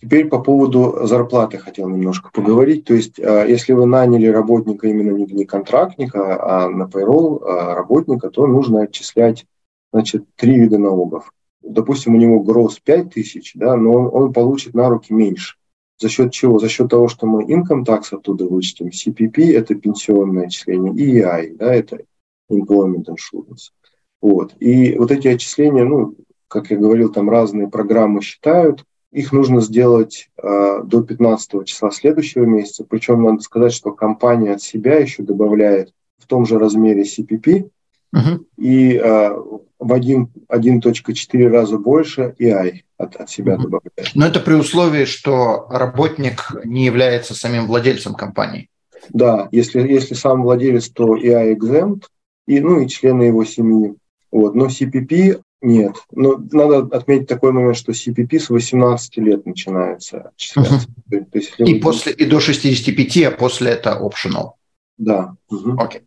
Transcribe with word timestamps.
Теперь 0.00 0.28
по 0.28 0.38
поводу 0.38 1.06
зарплаты 1.06 1.58
хотел 1.58 1.88
немножко 1.88 2.30
поговорить. 2.32 2.84
То 2.84 2.94
есть, 2.94 3.18
а, 3.18 3.44
если 3.44 3.72
вы 3.72 3.86
наняли 3.86 4.26
работника 4.26 4.86
именно 4.86 5.10
не 5.10 5.44
контрактника, 5.44 6.38
а 6.40 6.68
на 6.68 6.84
payroll 6.84 7.42
а, 7.44 7.74
работника, 7.74 8.30
то 8.30 8.46
нужно 8.46 8.82
отчислять 8.82 9.46
значит, 9.92 10.24
три 10.36 10.58
вида 10.58 10.78
налогов. 10.78 11.32
Допустим, 11.62 12.14
у 12.14 12.18
него 12.18 12.40
гроз 12.40 12.78
5 12.78 13.12
тысяч, 13.12 13.52
да, 13.54 13.76
но 13.76 13.92
он, 13.92 14.10
он 14.12 14.32
получит 14.32 14.74
на 14.74 14.88
руки 14.88 15.12
меньше. 15.12 15.56
За 16.00 16.08
счет 16.08 16.32
чего? 16.32 16.60
За 16.60 16.68
счет 16.68 16.88
того, 16.88 17.08
что 17.08 17.26
мы 17.26 17.44
income 17.44 17.84
tax 17.84 18.04
оттуда 18.12 18.44
вычтем, 18.46 18.88
CPP– 18.88 19.52
это 19.56 19.74
пенсионное 19.74 20.46
отчисление, 20.46 20.92
EI, 20.94 21.56
да, 21.56 21.74
это 21.74 22.00
employment 22.48 23.06
insurance. 23.06 23.72
Вот. 24.20 24.54
И 24.60 24.96
вот 24.96 25.10
эти 25.10 25.26
отчисления, 25.26 25.84
ну, 25.84 26.14
как 26.46 26.70
я 26.70 26.76
говорил, 26.76 27.12
там 27.12 27.28
разные 27.28 27.68
программы 27.68 28.22
считают, 28.22 28.84
их 29.10 29.32
нужно 29.32 29.60
сделать 29.60 30.28
э, 30.36 30.82
до 30.84 31.02
15 31.02 31.66
числа 31.66 31.90
следующего 31.90 32.44
месяца. 32.44 32.84
Причем 32.84 33.22
надо 33.22 33.40
сказать, 33.40 33.72
что 33.72 33.92
компания 33.92 34.52
от 34.52 34.62
себя 34.62 34.96
еще 34.98 35.22
добавляет 35.22 35.92
в 36.18 36.26
том 36.26 36.44
же 36.44 36.58
размере 36.58 37.02
CPP 37.02 37.70
uh-huh. 38.14 38.44
и 38.58 38.96
э, 38.96 39.30
в 39.78 39.92
1.4 39.92 41.48
раза 41.48 41.78
больше 41.78 42.34
EI 42.38 42.80
от, 42.98 43.16
от 43.16 43.30
себя 43.30 43.54
uh-huh. 43.54 43.62
добавляет. 43.62 44.14
Но 44.14 44.26
это 44.26 44.40
при 44.40 44.54
условии, 44.54 45.06
что 45.06 45.66
работник 45.70 46.52
не 46.64 46.84
является 46.84 47.34
самим 47.34 47.66
владельцем 47.66 48.14
компании. 48.14 48.68
Да, 49.10 49.48
если, 49.52 49.80
если 49.80 50.14
сам 50.14 50.42
владелец, 50.42 50.90
то 50.90 51.16
EI 51.16 51.56
exempt, 51.56 52.04
и, 52.46 52.60
ну 52.60 52.80
и 52.80 52.88
члены 52.88 53.24
его 53.24 53.44
семьи. 53.44 53.94
Вот. 54.30 54.54
Но 54.54 54.66
CPP 54.66 55.40
нет. 55.60 55.96
Но 56.12 56.40
надо 56.52 56.96
отметить 56.96 57.28
такой 57.28 57.52
момент, 57.52 57.76
что 57.76 57.92
CPP 57.92 58.38
с 58.38 58.50
18 58.50 59.16
лет 59.18 59.46
начинается 59.46 60.30
отчисляться. 60.34 60.88
Угу. 61.10 61.26
То 61.32 61.38
есть, 61.38 61.54
и, 61.58 61.74
вы... 61.74 61.80
после, 61.80 62.12
и 62.12 62.24
до 62.24 62.40
65, 62.40 63.22
а 63.24 63.30
после 63.32 63.72
это 63.72 63.98
optional. 64.00 64.52
Да. 64.96 65.34
Угу. 65.50 65.80
Окей. 65.80 66.02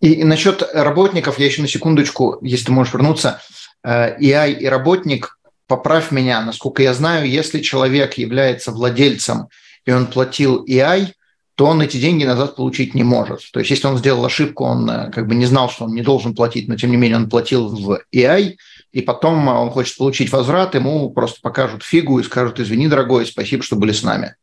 И, 0.00 0.14
и 0.14 0.24
насчет 0.24 0.62
работников, 0.74 1.38
я 1.38 1.46
еще 1.46 1.62
на 1.62 1.68
секундочку, 1.68 2.38
если 2.42 2.66
ты 2.66 2.72
можешь 2.72 2.92
вернуться, 2.92 3.40
EI 3.84 4.52
и 4.52 4.66
работник, 4.66 5.38
поправь 5.66 6.10
меня, 6.10 6.42
насколько 6.42 6.82
я 6.82 6.92
знаю, 6.92 7.28
если 7.28 7.60
человек 7.60 8.14
является 8.14 8.72
владельцем 8.72 9.48
и 9.84 9.92
он 9.92 10.06
платил 10.06 10.64
EI, 10.64 11.12
то 11.54 11.66
он 11.66 11.80
эти 11.80 11.96
деньги 11.96 12.24
назад 12.24 12.56
получить 12.56 12.94
не 12.94 13.02
может. 13.02 13.50
То 13.52 13.60
есть 13.60 13.70
если 13.70 13.86
он 13.86 13.96
сделал 13.96 14.24
ошибку, 14.24 14.64
он 14.64 14.88
э, 14.90 15.10
как 15.10 15.26
бы 15.26 15.34
не 15.34 15.46
знал, 15.46 15.70
что 15.70 15.86
он 15.86 15.94
не 15.94 16.02
должен 16.02 16.34
платить, 16.34 16.68
но 16.68 16.76
тем 16.76 16.90
не 16.90 16.98
менее 16.98 17.16
он 17.16 17.30
платил 17.30 17.68
в 17.68 18.00
EI, 18.14 18.56
и 18.96 19.02
потом 19.02 19.46
он 19.46 19.68
хочет 19.68 19.98
получить 19.98 20.32
возврат, 20.32 20.74
ему 20.74 21.10
просто 21.10 21.42
покажут 21.42 21.82
фигу 21.82 22.18
и 22.18 22.22
скажут, 22.22 22.60
извини, 22.60 22.88
дорогой, 22.88 23.26
спасибо, 23.26 23.62
что 23.62 23.76
были 23.76 23.92
с 23.92 24.02
нами. 24.02 24.36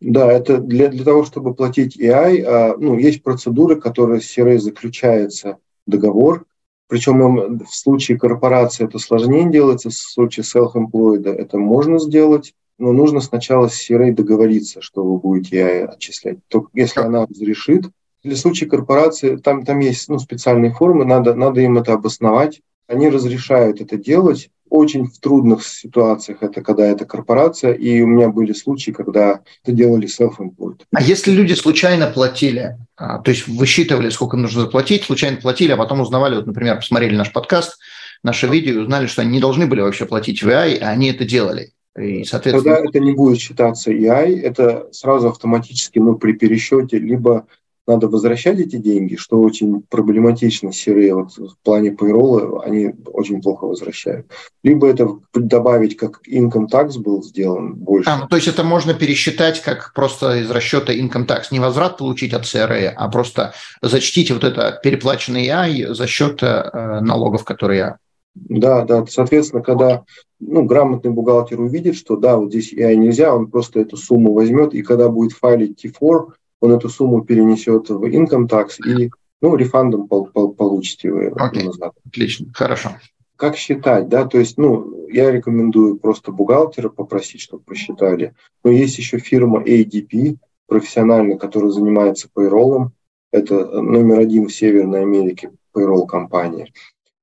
Да, 0.00 0.32
это 0.32 0.58
для, 0.58 0.88
для 0.88 1.04
того, 1.04 1.24
чтобы 1.24 1.54
платить 1.54 1.96
EI, 1.96 2.42
а, 2.42 2.74
ну, 2.76 2.98
есть 2.98 3.22
процедуры, 3.22 3.80
которые 3.80 4.20
с 4.20 4.36
CRA 4.36 4.58
заключается 4.58 5.58
договор, 5.86 6.44
причем 6.88 7.58
в 7.58 7.72
случае 7.72 8.18
корпорации 8.18 8.84
это 8.84 8.98
сложнее 8.98 9.48
делается, 9.48 9.90
в 9.90 9.94
случае 9.94 10.42
self-employed 10.42 11.28
это 11.28 11.58
можно 11.58 12.00
сделать, 12.00 12.52
но 12.78 12.90
нужно 12.90 13.20
сначала 13.20 13.68
с 13.68 13.88
CRA 13.88 14.10
договориться, 14.10 14.82
что 14.82 15.04
вы 15.04 15.18
будете 15.18 15.58
EI 15.58 15.84
отчислять. 15.84 16.38
Только 16.48 16.70
если 16.74 16.98
она 16.98 17.26
разрешит, 17.26 17.84
для 18.24 18.34
случая 18.34 18.66
корпорации 18.66 19.36
там, 19.36 19.64
там 19.64 19.78
есть 19.78 20.08
ну, 20.08 20.18
специальные 20.18 20.72
формы, 20.72 21.04
надо, 21.04 21.34
надо 21.34 21.60
им 21.60 21.78
это 21.78 21.92
обосновать, 21.92 22.60
они 22.90 23.08
разрешают 23.08 23.80
это 23.80 23.96
делать. 23.96 24.50
Очень 24.68 25.06
в 25.06 25.18
трудных 25.18 25.66
ситуациях 25.66 26.42
это 26.42 26.60
когда 26.60 26.86
это 26.86 27.04
корпорация, 27.04 27.72
и 27.72 28.00
у 28.02 28.06
меня 28.06 28.28
были 28.28 28.52
случаи, 28.52 28.90
когда 28.90 29.40
это 29.62 29.72
делали 29.72 30.08
self-employed. 30.08 30.82
А 30.92 31.00
если 31.00 31.32
люди 31.32 31.54
случайно 31.54 32.06
платили, 32.08 32.76
а, 32.96 33.18
то 33.18 33.30
есть 33.30 33.48
высчитывали, 33.48 34.10
сколько 34.10 34.36
нужно 34.36 34.62
заплатить, 34.62 35.04
случайно 35.04 35.38
платили, 35.38 35.72
а 35.72 35.76
потом 35.76 36.00
узнавали, 36.00 36.36
вот, 36.36 36.46
например, 36.46 36.76
посмотрели 36.76 37.16
наш 37.16 37.32
подкаст, 37.32 37.78
наше 38.22 38.46
видео 38.48 38.74
и 38.74 38.78
узнали, 38.78 39.06
что 39.06 39.22
они 39.22 39.32
не 39.32 39.40
должны 39.40 39.66
были 39.66 39.80
вообще 39.80 40.06
платить 40.06 40.42
VI, 40.42 40.78
а 40.78 40.90
они 40.90 41.10
это 41.10 41.24
делали. 41.24 41.72
И, 41.98 42.24
соответственно... 42.24 42.76
Тогда 42.76 42.88
это 42.88 43.00
не 43.00 43.12
будет 43.12 43.38
считаться 43.38 43.90
EI, 43.90 44.40
это 44.40 44.88
сразу 44.92 45.28
автоматически 45.28 45.98
ну, 45.98 46.16
при 46.16 46.32
пересчете 46.32 46.98
либо 46.98 47.46
надо 47.86 48.08
возвращать 48.08 48.60
эти 48.60 48.76
деньги, 48.76 49.16
что 49.16 49.40
очень 49.40 49.82
проблематично 49.82 50.72
серые 50.72 51.14
вот 51.14 51.32
в 51.36 51.56
плане 51.62 51.90
payroll, 51.90 52.62
они 52.62 52.94
очень 53.06 53.40
плохо 53.42 53.66
возвращают. 53.66 54.26
Либо 54.62 54.88
это 54.88 55.08
добавить, 55.34 55.96
как 55.96 56.20
income 56.28 56.68
tax 56.70 56.98
был 56.98 57.22
сделан 57.22 57.74
больше. 57.74 58.08
А, 58.08 58.18
ну, 58.18 58.28
то 58.28 58.36
есть 58.36 58.48
это 58.48 58.62
можно 58.62 58.94
пересчитать 58.94 59.60
как 59.62 59.92
просто 59.94 60.40
из 60.40 60.50
расчета 60.50 60.94
income 60.94 61.26
tax, 61.26 61.44
не 61.50 61.60
возврат 61.60 61.98
получить 61.98 62.32
от 62.32 62.42
CRA, 62.42 62.92
а 62.94 63.08
просто 63.08 63.54
зачтите 63.82 64.34
вот 64.34 64.44
это 64.44 64.78
переплаченный 64.82 65.46
AI 65.46 65.92
за 65.92 66.06
счет 66.06 66.42
э, 66.42 67.00
налогов, 67.00 67.44
которые 67.44 67.78
я 67.78 67.96
да, 68.34 68.84
да. 68.84 69.04
Соответственно, 69.06 69.62
когда 69.62 70.04
ну, 70.38 70.64
грамотный 70.64 71.10
бухгалтер 71.10 71.60
увидит, 71.60 71.96
что 71.96 72.16
да, 72.16 72.36
вот 72.36 72.50
здесь 72.50 72.72
AI 72.72 72.94
нельзя, 72.94 73.34
он 73.34 73.48
просто 73.50 73.80
эту 73.80 73.96
сумму 73.96 74.32
возьмет, 74.32 74.74
и 74.74 74.82
когда 74.82 75.08
будет 75.08 75.32
файлить 75.32 75.84
T4, 75.84 76.28
он 76.60 76.72
эту 76.72 76.88
сумму 76.88 77.22
перенесет 77.22 77.88
в 77.88 78.04
income 78.04 78.48
tax 78.48 78.72
и 78.86 79.10
ну, 79.40 79.56
рефандом 79.56 80.06
пол, 80.06 80.26
пол, 80.26 80.52
получите 80.52 81.10
вы 81.10 81.28
okay. 81.28 81.64
назад. 81.64 81.94
Отлично, 82.06 82.46
хорошо. 82.52 82.90
Как 83.36 83.56
считать, 83.56 84.08
да, 84.08 84.26
то 84.26 84.38
есть, 84.38 84.58
ну, 84.58 85.08
я 85.08 85.30
рекомендую 85.30 85.96
просто 85.96 86.30
бухгалтера 86.30 86.90
попросить, 86.90 87.40
чтобы 87.40 87.62
посчитали. 87.62 88.34
Но 88.62 88.70
есть 88.70 88.98
еще 88.98 89.18
фирма 89.18 89.62
ADP, 89.62 90.36
профессионально, 90.66 91.38
которая 91.38 91.70
занимается 91.70 92.28
payroll. 92.34 92.90
Это 93.32 93.80
номер 93.80 94.18
один 94.18 94.48
в 94.48 94.54
Северной 94.54 95.02
Америке 95.02 95.52
payroll 95.74 96.06
компания. 96.06 96.70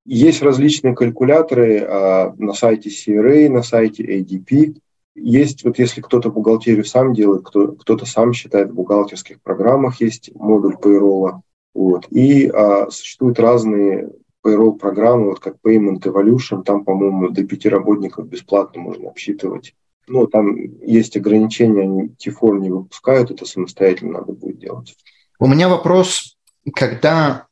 Есть 0.05 0.41
различные 0.41 0.95
калькуляторы 0.95 1.81
а, 1.81 2.33
на 2.37 2.53
сайте 2.53 2.89
CRA, 2.89 3.49
на 3.49 3.61
сайте 3.61 4.03
ADP. 4.03 4.77
Есть, 5.19 5.63
вот 5.63 5.79
если 5.79 6.01
кто-то 6.01 6.29
бухгалтерию 6.29 6.85
сам 6.85 7.13
делает, 7.13 7.43
кто, 7.43 7.71
кто-то 7.71 8.05
сам 8.05 8.33
считает 8.33 8.69
в 8.69 8.75
бухгалтерских 8.75 9.41
программах, 9.41 9.99
есть 9.99 10.29
модуль 10.35 10.75
payroll. 10.75 11.41
Вот. 11.73 12.07
И 12.11 12.47
а, 12.47 12.89
существуют 12.91 13.39
разные 13.39 14.09
payroll 14.45 14.77
программы, 14.77 15.29
вот 15.29 15.39
как 15.39 15.55
Payment 15.65 16.01
Evolution, 16.01 16.63
там, 16.63 16.85
по-моему, 16.85 17.29
до 17.29 17.43
пяти 17.43 17.67
работников 17.67 18.27
бесплатно 18.27 18.81
можно 18.81 19.09
обсчитывать. 19.09 19.73
Но 20.07 20.27
там 20.27 20.55
есть 20.81 21.17
ограничения, 21.17 21.81
они 21.81 22.09
T4 22.09 22.59
не 22.59 22.69
выпускают, 22.69 23.31
это 23.31 23.45
самостоятельно 23.45 24.19
надо 24.19 24.33
будет 24.33 24.59
делать. 24.59 24.95
У 25.39 25.47
меня 25.47 25.67
вопрос, 25.67 26.37
когда 26.75 27.47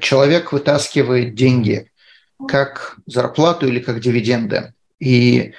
человек 0.00 0.52
вытаскивает 0.52 1.34
деньги 1.34 1.90
как 2.48 2.96
зарплату 3.06 3.68
или 3.68 3.78
как 3.78 4.00
дивиденды, 4.00 4.72
и 4.98 5.52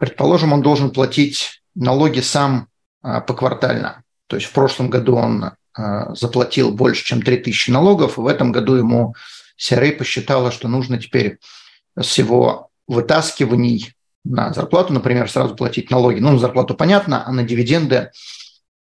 Предположим, 0.00 0.54
он 0.54 0.62
должен 0.62 0.90
платить 0.90 1.62
налоги 1.74 2.20
сам 2.20 2.68
а, 3.02 3.20
поквартально. 3.20 4.02
То 4.28 4.36
есть 4.36 4.48
в 4.48 4.52
прошлом 4.52 4.88
году 4.88 5.14
он 5.14 5.52
а, 5.74 6.14
заплатил 6.14 6.72
больше, 6.72 7.04
чем 7.04 7.20
3000 7.20 7.70
налогов, 7.70 8.16
и 8.16 8.22
в 8.22 8.26
этом 8.26 8.50
году 8.50 8.76
ему 8.76 9.14
CRA 9.58 9.92
посчитала, 9.92 10.52
что 10.52 10.68
нужно 10.68 10.96
теперь 10.96 11.38
с 12.00 12.16
его 12.16 12.70
вытаскиваний 12.88 13.92
на 14.24 14.54
зарплату, 14.54 14.94
например, 14.94 15.30
сразу 15.30 15.54
платить 15.54 15.90
налоги. 15.90 16.18
Ну, 16.18 16.32
на 16.32 16.38
зарплату 16.38 16.74
понятно, 16.74 17.22
а 17.26 17.30
на 17.30 17.42
дивиденды 17.42 18.10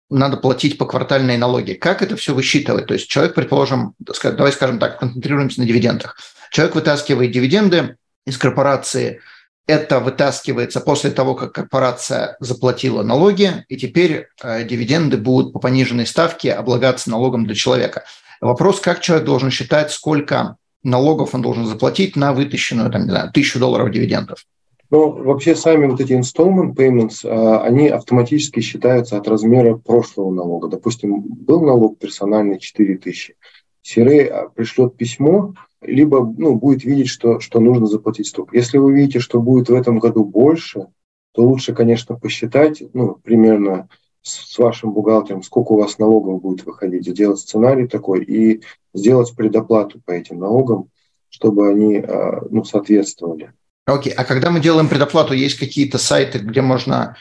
надо 0.09 0.37
платить 0.37 0.77
по 0.77 0.85
квартальные 0.85 1.37
налоги. 1.37 1.73
Как 1.73 2.01
это 2.01 2.15
все 2.15 2.33
высчитывать? 2.33 2.87
То 2.87 2.93
есть 2.93 3.09
человек, 3.09 3.35
предположим, 3.35 3.93
давай 4.23 4.53
скажем 4.53 4.79
так, 4.79 4.97
концентрируемся 4.97 5.59
на 5.59 5.67
дивидендах. 5.67 6.17
Человек 6.49 6.75
вытаскивает 6.75 7.31
дивиденды 7.31 7.97
из 8.25 8.37
корпорации– 8.37 9.19
это 9.69 9.99
вытаскивается 9.99 10.81
после 10.81 11.11
того, 11.11 11.35
как 11.35 11.53
корпорация 11.53 12.37
заплатила 12.39 13.03
налоги, 13.03 13.65
и 13.67 13.77
теперь 13.77 14.25
э, 14.41 14.63
дивиденды 14.63 15.17
будут 15.17 15.53
по 15.53 15.59
пониженной 15.59 16.07
ставке 16.07 16.53
облагаться 16.53 17.11
налогом 17.11 17.45
для 17.45 17.53
человека. 17.53 18.03
Вопрос, 18.41 18.79
как 18.79 18.99
человек 18.99 19.27
должен 19.27 19.51
считать, 19.51 19.91
сколько 19.91 20.57
налогов 20.81 21.35
он 21.35 21.43
должен 21.43 21.67
заплатить 21.67 22.15
на 22.15 22.33
вытащенную, 22.33 22.89
там, 22.89 23.03
не 23.03 23.11
знаю, 23.11 23.31
тысячу 23.31 23.59
долларов 23.59 23.91
дивидендов? 23.91 24.43
Но 24.89 25.11
вообще 25.11 25.55
сами 25.55 25.85
вот 25.85 26.01
эти 26.01 26.13
installment 26.13 26.73
payments, 26.73 27.19
а, 27.23 27.61
они 27.61 27.89
автоматически 27.89 28.61
считаются 28.61 29.17
от 29.17 29.27
размера 29.27 29.75
прошлого 29.75 30.33
налога. 30.33 30.67
Допустим, 30.67 31.21
был 31.21 31.61
налог 31.61 31.99
персональный 31.99 32.59
4 32.59 32.97
тысячи. 32.97 33.35
Сирей 33.83 34.25
а, 34.25 34.49
пришлет 34.49 34.97
письмо, 34.97 35.53
либо 35.81 36.25
ну, 36.37 36.55
будет 36.55 36.83
видеть, 36.83 37.07
что, 37.07 37.39
что 37.39 37.59
нужно 37.59 37.85
заплатить 37.85 38.27
столько. 38.27 38.55
Если 38.55 38.77
вы 38.77 38.93
видите, 38.93 39.19
что 39.19 39.39
будет 39.39 39.69
в 39.69 39.73
этом 39.73 39.99
году 39.99 40.23
больше, 40.23 40.87
то 41.33 41.43
лучше, 41.43 41.73
конечно, 41.73 42.15
посчитать 42.15 42.83
ну, 42.93 43.15
примерно 43.15 43.87
с, 44.21 44.53
с 44.53 44.57
вашим 44.57 44.91
бухгалтером, 44.91 45.43
сколько 45.43 45.73
у 45.73 45.79
вас 45.79 45.97
налогов 45.97 46.41
будет 46.41 46.65
выходить, 46.65 47.07
сделать 47.07 47.39
сценарий 47.39 47.87
такой 47.87 48.23
и 48.23 48.61
сделать 48.93 49.33
предоплату 49.35 50.01
по 50.05 50.11
этим 50.11 50.39
налогам, 50.39 50.89
чтобы 51.29 51.69
они 51.69 51.97
а, 51.97 52.41
ну, 52.49 52.63
соответствовали. 52.63 53.53
Окей, 53.85 54.11
okay. 54.11 54.15
а 54.15 54.25
когда 54.25 54.51
мы 54.51 54.59
делаем 54.59 54.89
предоплату, 54.89 55.33
есть 55.33 55.57
какие-то 55.57 55.97
сайты, 55.97 56.39
где 56.39 56.61
можно 56.61 57.15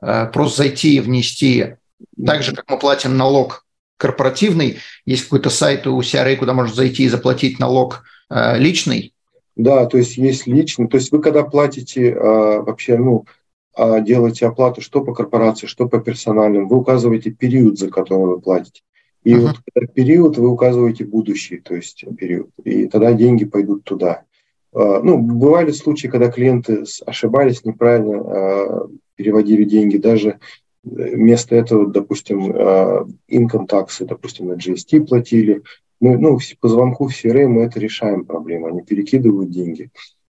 э, 0.00 0.26
просто 0.26 0.58
зайти 0.58 0.96
и 0.96 1.00
внести, 1.00 1.76
так 2.24 2.42
же, 2.42 2.54
как 2.54 2.68
мы 2.68 2.78
платим 2.78 3.16
налог 3.16 3.64
корпоративный, 3.96 4.78
есть 5.06 5.24
какой-то 5.24 5.50
сайт 5.50 5.86
у 5.86 6.00
CRA, 6.00 6.36
куда 6.36 6.54
можно 6.54 6.74
зайти 6.74 7.04
и 7.04 7.08
заплатить 7.08 7.58
налог 7.58 8.04
э, 8.30 8.58
личный? 8.58 9.12
Да, 9.56 9.86
то 9.86 9.98
есть 9.98 10.16
есть 10.16 10.46
личный. 10.46 10.88
То 10.88 10.96
есть 10.96 11.12
вы 11.12 11.20
когда 11.20 11.42
платите 11.42 12.10
э, 12.10 12.16
вообще, 12.18 12.96
ну, 12.96 13.26
э, 13.76 14.02
делаете 14.02 14.46
оплату 14.46 14.80
что 14.80 15.04
по 15.04 15.14
корпорации, 15.14 15.66
что 15.66 15.88
по 15.88 15.98
персональным, 15.98 16.68
вы 16.68 16.78
указываете 16.78 17.30
период, 17.30 17.78
за 17.78 17.90
который 17.90 18.26
вы 18.26 18.40
платите. 18.40 18.82
И 19.24 19.34
uh-huh. 19.34 19.40
вот 19.40 19.56
этот 19.72 19.94
период 19.94 20.36
вы 20.36 20.48
указываете 20.48 21.04
будущий, 21.04 21.58
то 21.58 21.76
есть 21.76 22.04
период. 22.18 22.50
И 22.64 22.86
тогда 22.88 23.12
деньги 23.12 23.44
пойдут 23.44 23.84
туда. 23.84 24.24
А, 24.72 25.00
ну, 25.02 25.18
бывали 25.18 25.70
случаи, 25.70 26.08
когда 26.08 26.30
клиенты 26.30 26.84
ошибались, 27.06 27.64
неправильно 27.64 28.18
а, 28.20 28.88
переводили 29.14 29.64
деньги, 29.64 29.98
даже 29.98 30.28
э, 30.28 30.38
вместо 30.84 31.54
этого, 31.54 31.86
допустим, 31.86 32.52
а, 32.54 33.06
income 33.30 33.66
таксы, 33.66 34.04
допустим, 34.04 34.48
на 34.48 34.54
GST 34.54 35.06
платили. 35.06 35.62
Мы, 36.00 36.18
ну, 36.18 36.38
по 36.60 36.68
звонку 36.68 37.08
в 37.08 37.12
CRM 37.12 37.46
мы 37.46 37.62
это 37.62 37.78
решаем 37.78 38.24
проблему, 38.24 38.66
они 38.66 38.82
перекидывают 38.82 39.50
деньги, 39.50 39.90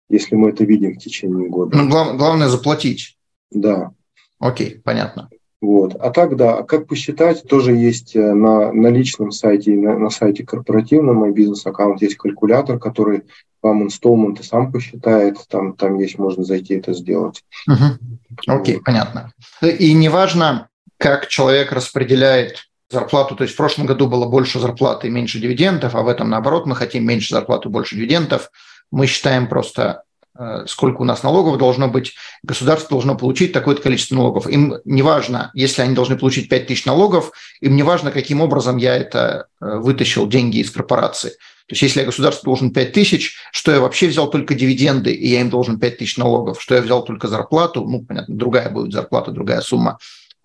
если 0.10 0.36
мы 0.36 0.50
это 0.50 0.64
видим 0.64 0.96
в 0.96 0.98
течение 0.98 1.48
года. 1.48 1.78
Ну, 1.78 1.90
глав, 1.90 2.18
главное 2.18 2.50
заплатить. 2.50 3.18
Да. 3.52 3.92
Окей, 4.40 4.82
понятно. 4.84 5.30
Вот. 5.62 5.96
А 5.96 6.10
так, 6.10 6.38
да, 6.38 6.64
как 6.64 6.88
посчитать, 6.88 7.44
тоже 7.44 7.74
есть 7.74 8.16
э, 8.16 8.34
на, 8.34 8.72
на 8.72 8.88
личном 8.88 9.32
сайте, 9.32 9.74
на, 9.74 10.00
на 10.00 10.10
сайте 10.10 10.46
корпоративном, 10.46 11.18
мой 11.18 11.34
бизнес-аккаунт, 11.34 12.02
есть 12.02 12.16
калькулятор, 12.16 12.80
который 12.80 13.24
вам 13.62 13.84
инсталменты 13.84 14.44
сам 14.44 14.72
посчитает, 14.72 15.38
там, 15.50 15.74
там 15.74 15.98
есть, 16.00 16.18
можно 16.18 16.44
зайти 16.44 16.76
это 16.76 16.94
сделать. 16.94 17.44
Угу. 17.68 18.54
Окей, 18.54 18.76
вот. 18.76 18.84
понятно. 18.84 19.34
И 19.62 19.94
неважно, 19.94 20.70
как 20.98 21.28
человек 21.28 21.72
распределяет 21.72 22.70
зарплату, 22.90 23.36
то 23.36 23.44
есть 23.44 23.54
в 23.54 23.58
прошлом 23.58 23.86
году 23.86 24.08
было 24.08 24.28
больше 24.28 24.60
зарплаты 24.60 25.08
и 25.08 25.12
меньше 25.12 25.40
дивидендов, 25.40 25.96
а 25.96 26.02
в 26.02 26.08
этом 26.08 26.30
наоборот, 26.30 26.66
мы 26.66 26.76
хотим 26.76 27.06
меньше 27.06 27.34
зарплаты 27.34 27.70
и 27.70 27.72
больше 27.72 27.96
дивидендов, 27.96 28.50
мы 28.92 29.06
считаем 29.06 29.48
просто 29.48 30.04
Э, 30.40 30.64
сколько 30.68 31.02
у 31.02 31.06
нас 31.06 31.22
налогов 31.22 31.58
должно 31.58 31.90
быть, 31.90 32.16
государство 32.44 32.92
должно 32.92 33.16
получить 33.16 33.52
такое-то 33.52 33.82
количество 33.82 34.16
налогов. 34.16 34.48
Им 34.48 34.76
не 34.86 35.02
важно, 35.02 35.52
если 35.54 35.82
они 35.82 35.94
должны 35.94 36.18
получить 36.18 36.48
5 36.48 36.68
тысяч 36.68 36.86
налогов, 36.86 37.32
им 37.60 37.76
не 37.76 37.84
важно, 37.84 38.10
каким 38.12 38.40
образом 38.40 38.78
я 38.78 38.96
это 38.96 39.48
э, 39.60 39.78
вытащил 39.80 40.28
деньги 40.28 40.60
из 40.60 40.72
корпорации. 40.72 41.34
То 41.70 41.74
есть 41.74 41.84
если 41.84 42.00
я 42.00 42.08
государству 42.08 42.46
должен 42.46 42.74
5 42.74 42.94
тысяч, 42.94 43.38
что 43.52 43.72
я 43.72 43.80
вообще 43.80 44.08
взял 44.08 44.28
только 44.28 44.56
дивиденды, 44.56 45.14
и 45.14 45.28
я 45.28 45.42
им 45.42 45.52
должен 45.52 45.80
5 45.80 45.98
тысяч 46.00 46.18
налогов, 46.18 46.60
что 46.60 46.74
я 46.74 46.82
взял 46.82 47.04
только 47.04 47.28
зарплату, 47.28 47.86
ну, 47.86 48.04
понятно, 48.04 48.36
другая 48.36 48.72
будет 48.72 48.92
зарплата, 48.92 49.30
другая 49.30 49.62
сумма, 49.62 50.00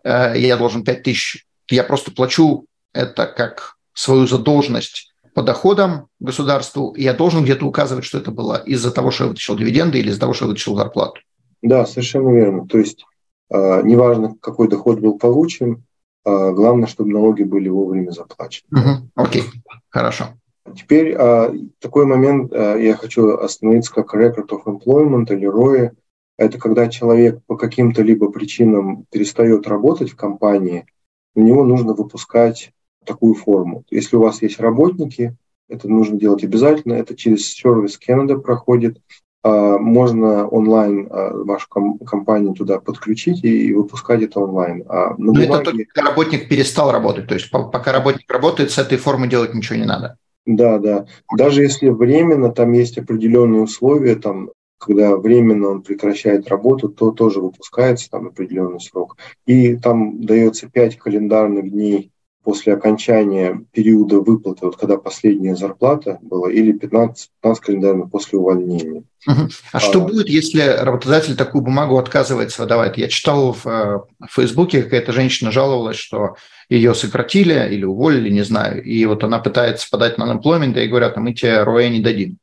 э, 0.04 0.34
я 0.36 0.58
должен 0.58 0.84
5 0.84 1.02
тысяч, 1.02 1.46
я 1.70 1.82
просто 1.82 2.10
плачу 2.10 2.66
это 2.92 3.24
как 3.24 3.76
свою 3.94 4.26
задолженность 4.26 5.14
по 5.32 5.42
доходам 5.42 6.08
государству, 6.20 6.94
я 6.94 7.14
должен 7.14 7.42
где-то 7.42 7.64
указывать, 7.64 8.04
что 8.04 8.18
это 8.18 8.30
было 8.30 8.56
из-за 8.56 8.90
того, 8.90 9.10
что 9.10 9.24
я 9.24 9.28
вытащил 9.30 9.56
дивиденды 9.56 10.00
или 10.00 10.10
из-за 10.10 10.20
того, 10.20 10.34
что 10.34 10.44
я 10.44 10.50
вытащил 10.50 10.76
зарплату. 10.76 11.22
Да, 11.62 11.86
совершенно 11.86 12.28
верно. 12.28 12.68
То 12.68 12.76
есть 12.76 13.06
э, 13.50 13.82
неважно, 13.82 14.36
какой 14.42 14.68
доход 14.68 15.00
был 15.00 15.18
получен, 15.18 15.84
э, 16.26 16.52
главное, 16.52 16.86
чтобы 16.86 17.12
налоги 17.12 17.44
были 17.44 17.70
вовремя 17.70 18.10
заплачены. 18.10 18.68
Угу. 18.70 19.10
Окей, 19.14 19.44
хорошо. 19.88 20.26
Теперь 20.72 21.14
э, 21.16 21.52
такой 21.78 22.06
момент 22.06 22.52
э, 22.52 22.78
я 22.82 22.96
хочу 22.96 23.36
остановиться 23.36 23.92
как 23.92 24.14
Record 24.14 24.48
of 24.48 24.64
Employment 24.64 25.26
или 25.32 25.48
ROE. 25.48 25.90
Это 26.36 26.58
когда 26.58 26.88
человек 26.88 27.40
по 27.46 27.56
каким-то 27.56 28.02
либо 28.02 28.30
причинам 28.30 29.04
перестает 29.10 29.68
работать 29.68 30.10
в 30.10 30.16
компании, 30.16 30.86
у 31.34 31.42
него 31.42 31.64
нужно 31.64 31.92
выпускать 31.92 32.72
такую 33.04 33.34
форму. 33.34 33.84
Если 33.90 34.16
у 34.16 34.22
вас 34.22 34.42
есть 34.42 34.58
работники, 34.58 35.36
это 35.68 35.88
нужно 35.88 36.18
делать 36.18 36.44
обязательно, 36.44 36.94
это 36.94 37.16
через 37.16 37.52
сервис 37.52 37.98
Canada 37.98 38.38
проходит, 38.38 38.98
а, 39.42 39.78
можно 39.78 40.48
онлайн 40.48 41.08
а, 41.10 41.32
вашу 41.44 41.68
компанию 41.68 42.54
туда 42.54 42.80
подключить 42.80 43.44
и 43.44 43.72
выпускать 43.74 44.22
это 44.22 44.40
онлайн. 44.40 44.84
А 44.88 45.10
на 45.10 45.32
бумаге... 45.32 45.44
это 45.44 45.64
только 45.64 46.02
работник 46.02 46.48
перестал 46.48 46.90
работать, 46.92 47.28
то 47.28 47.34
есть 47.34 47.50
пока 47.50 47.92
работник 47.92 48.30
работает, 48.30 48.70
с 48.70 48.78
этой 48.78 48.98
формы 48.98 49.28
делать 49.28 49.54
ничего 49.54 49.76
не 49.76 49.84
надо. 49.84 50.16
Да, 50.46 50.78
да. 50.78 51.06
Даже 51.36 51.62
если 51.62 51.88
временно, 51.88 52.50
там 52.50 52.72
есть 52.72 52.98
определенные 52.98 53.62
условия, 53.62 54.16
там, 54.16 54.50
когда 54.78 55.16
временно 55.16 55.68
он 55.68 55.82
прекращает 55.82 56.48
работу, 56.48 56.88
то 56.90 57.10
тоже 57.12 57.40
выпускается 57.40 58.10
там 58.10 58.26
определенный 58.26 58.80
срок. 58.80 59.16
И 59.46 59.76
там 59.76 60.20
дается 60.20 60.68
5 60.68 60.98
календарных 60.98 61.70
дней 61.70 62.10
после 62.44 62.74
окончания 62.74 63.64
периода 63.72 64.20
выплаты, 64.20 64.66
вот 64.66 64.76
когда 64.76 64.98
последняя 64.98 65.56
зарплата 65.56 66.18
была, 66.20 66.52
или 66.52 66.72
15, 66.72 67.30
15 67.42 67.64
календарных 67.64 68.10
после 68.10 68.38
увольнения. 68.38 69.04
А, 69.26 69.32
а 69.72 69.80
что 69.80 70.02
будет, 70.02 70.28
если 70.28 70.60
работодатель 70.60 71.36
такую 71.36 71.62
бумагу 71.62 71.96
отказывается 71.96 72.62
выдавать? 72.62 72.98
Я 72.98 73.08
читал 73.08 73.54
в, 73.54 73.66
э, 73.66 74.00
в 74.20 74.34
Фейсбуке, 74.34 74.82
какая-то 74.82 75.12
женщина 75.12 75.50
жаловалась, 75.50 75.96
что 75.96 76.36
ее 76.68 76.94
сократили 76.94 77.68
или 77.72 77.84
уволили, 77.84 78.28
не 78.28 78.42
знаю, 78.42 78.84
и 78.84 79.04
вот 79.06 79.24
она 79.24 79.38
пытается 79.38 79.88
подать 79.90 80.18
на 80.18 80.24
unemployment, 80.30 80.78
и 80.78 80.86
говорят, 80.86 81.16
а 81.16 81.20
мы 81.20 81.32
тебе 81.32 81.62
РОЭ 81.62 81.88
не 81.88 82.00
дадим. 82.00 82.38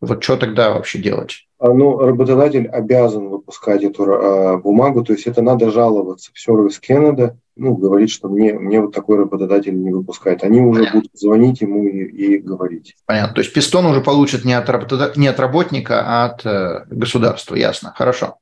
Вот 0.00 0.22
что 0.22 0.36
тогда 0.36 0.72
вообще 0.72 0.98
делать? 0.98 1.45
А, 1.58 1.72
ну, 1.72 1.98
работодатель 1.98 2.66
обязан 2.66 3.28
выпускать 3.28 3.82
эту 3.82 4.04
э, 4.04 4.58
бумагу, 4.58 5.02
то 5.02 5.14
есть 5.14 5.26
это 5.26 5.40
надо 5.40 5.70
жаловаться 5.70 6.30
в 6.34 6.38
сервис 6.38 6.78
Canada, 6.86 7.34
ну, 7.56 7.74
говорит, 7.74 8.10
что 8.10 8.28
мне, 8.28 8.52
мне 8.52 8.80
вот 8.82 8.94
такой 8.94 9.16
работодатель 9.16 9.74
не 9.74 9.90
выпускает. 9.90 10.44
Они 10.44 10.60
уже 10.60 10.80
Понятно. 10.80 11.00
будут 11.00 11.12
звонить 11.18 11.62
ему 11.62 11.84
и, 11.84 12.04
и 12.04 12.38
говорить. 12.38 12.94
Понятно. 13.06 13.34
То 13.34 13.40
есть 13.40 13.54
пистон 13.54 13.86
уже 13.86 14.02
получит 14.02 14.44
не 14.44 14.52
от, 14.52 14.68
работод... 14.68 15.16
не 15.16 15.26
от 15.28 15.40
работника, 15.40 16.02
а 16.04 16.26
от 16.26 16.44
э, 16.44 16.84
государства. 16.90 17.54
Ясно. 17.54 17.94
Хорошо. 17.96 18.36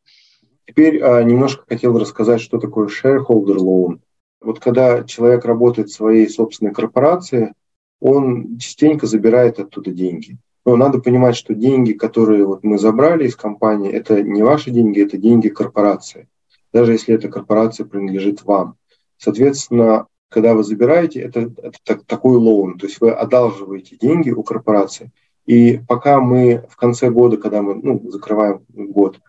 Теперь 0.67 0.97
э, 1.01 1.23
немножко 1.23 1.65
хотел 1.69 1.97
рассказать, 1.97 2.41
что 2.41 2.59
такое 2.59 2.89
shareholder 2.89 3.59
loan. 3.59 4.01
Вот 4.41 4.59
когда 4.59 5.05
человек 5.05 5.45
работает 5.45 5.91
в 5.91 5.95
своей 5.95 6.29
собственной 6.29 6.73
корпорации, 6.73 7.53
он 8.01 8.59
частенько 8.59 9.07
забирает 9.07 9.61
оттуда 9.61 9.93
деньги. 9.93 10.39
Но 10.65 10.77
надо 10.77 10.99
понимать, 10.99 11.37
что 11.37 11.55
деньги, 11.55 11.93
которые 11.93 12.47
вот 12.47 12.65
мы 12.65 12.79
забрали 12.79 13.27
из 13.27 13.37
компании, 13.37 13.93
это 13.93 14.23
не 14.23 14.43
ваши 14.43 14.71
деньги, 14.71 15.03
это 15.03 15.19
деньги 15.19 15.49
корпорации. 15.49 16.29
Даже 16.73 16.93
если 16.93 17.15
эта 17.15 17.29
корпорация 17.29 17.87
принадлежит 17.87 18.45
вам. 18.45 18.77
Соответственно, 19.19 20.07
когда 20.29 20.55
вы 20.55 20.65
забираете, 20.65 21.21
это, 21.21 21.53
это 21.63 21.99
такой 22.07 22.37
лоун, 22.37 22.79
то 22.79 22.87
есть 22.87 23.01
вы 23.01 23.11
одалживаете 23.13 23.97
деньги 23.97 24.31
у 24.31 24.43
корпорации. 24.43 25.13
И 25.47 25.81
пока 25.87 26.21
мы 26.21 26.65
в 26.69 26.77
конце 26.77 27.11
года, 27.11 27.37
когда 27.37 27.63
мы 27.63 27.75
ну, 27.75 28.11
закрываем 28.11 28.65
год, 28.69 29.21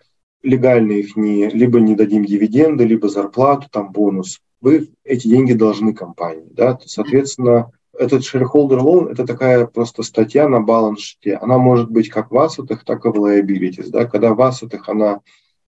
легально 0.42 0.94
их 0.94 1.16
не, 1.16 1.50
либо 1.50 1.80
не 1.80 1.96
дадим 1.96 2.24
дивиденды, 2.24 2.86
либо 2.86 3.10
зарплату, 3.10 3.68
там 3.70 3.92
бонус, 3.92 4.40
вы 4.62 4.90
эти 5.04 5.28
деньги 5.28 5.54
должны 5.54 5.94
компании. 5.94 6.48
Да? 6.52 6.80
Соответственно, 6.86 7.72
этот 7.98 8.24
shareholder 8.24 8.80
loan– 8.80 9.10
это 9.12 9.26
такая 9.26 9.66
просто 9.66 10.04
статья 10.04 10.48
на 10.48 10.60
баланс-шите. 10.60 11.36
Она 11.36 11.58
может 11.58 11.90
быть 11.90 12.10
как 12.10 12.32
в 12.32 12.38
ассетах, 12.38 12.84
так 12.84 13.06
и 13.06 13.10
в 13.10 13.16
liabilities. 13.16 13.90
Да? 13.90 14.06
Когда 14.06 14.34
в 14.34 14.42
ассетах 14.42 14.90
она, 14.90 15.22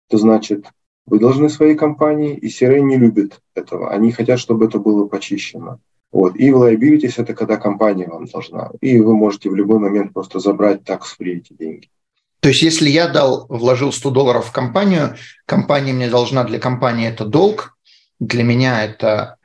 это 0.10 0.17
значит, 0.17 0.65
вы 1.05 1.19
должны 1.19 1.50
своей 1.50 1.75
компании, 1.75 2.36
и 2.36 2.48
CRA 2.48 2.79
не 2.79 2.98
любит 2.98 3.39
этого. 3.55 3.91
Они 3.91 4.12
хотят, 4.12 4.39
чтобы 4.39 4.65
это 4.65 4.79
было 4.79 5.07
почищено. 5.07 5.79
Вот. 6.12 6.36
И 6.36 6.51
в 6.51 6.62
liabilities– 6.63 7.13
это 7.17 7.34
когда 7.34 7.57
компания 7.57 8.07
вам 8.07 8.25
должна. 8.25 8.72
И 8.81 9.00
вы 9.00 9.15
можете 9.15 9.50
в 9.50 9.55
любой 9.55 9.79
момент 9.79 10.13
просто 10.13 10.39
забрать 10.39 10.81
tax-free 10.81 11.38
эти 11.38 11.53
деньги. 11.53 11.89
То 12.39 12.50
есть, 12.50 12.62
если 12.62 12.89
я 12.89 13.07
дал, 13.07 13.46
вложил 13.50 13.91
100 13.91 14.12
долларов 14.12 14.46
в 14.46 14.51
компанию, 14.51 15.15
компания 15.46 15.93
мне 15.93 16.10
должна 16.10 16.43
для 16.43 16.60
компании 16.60 17.07
это 17.07 17.25
долг, 17.25 17.77
для 18.19 18.43
меня 18.43 18.84
это 18.84 19.37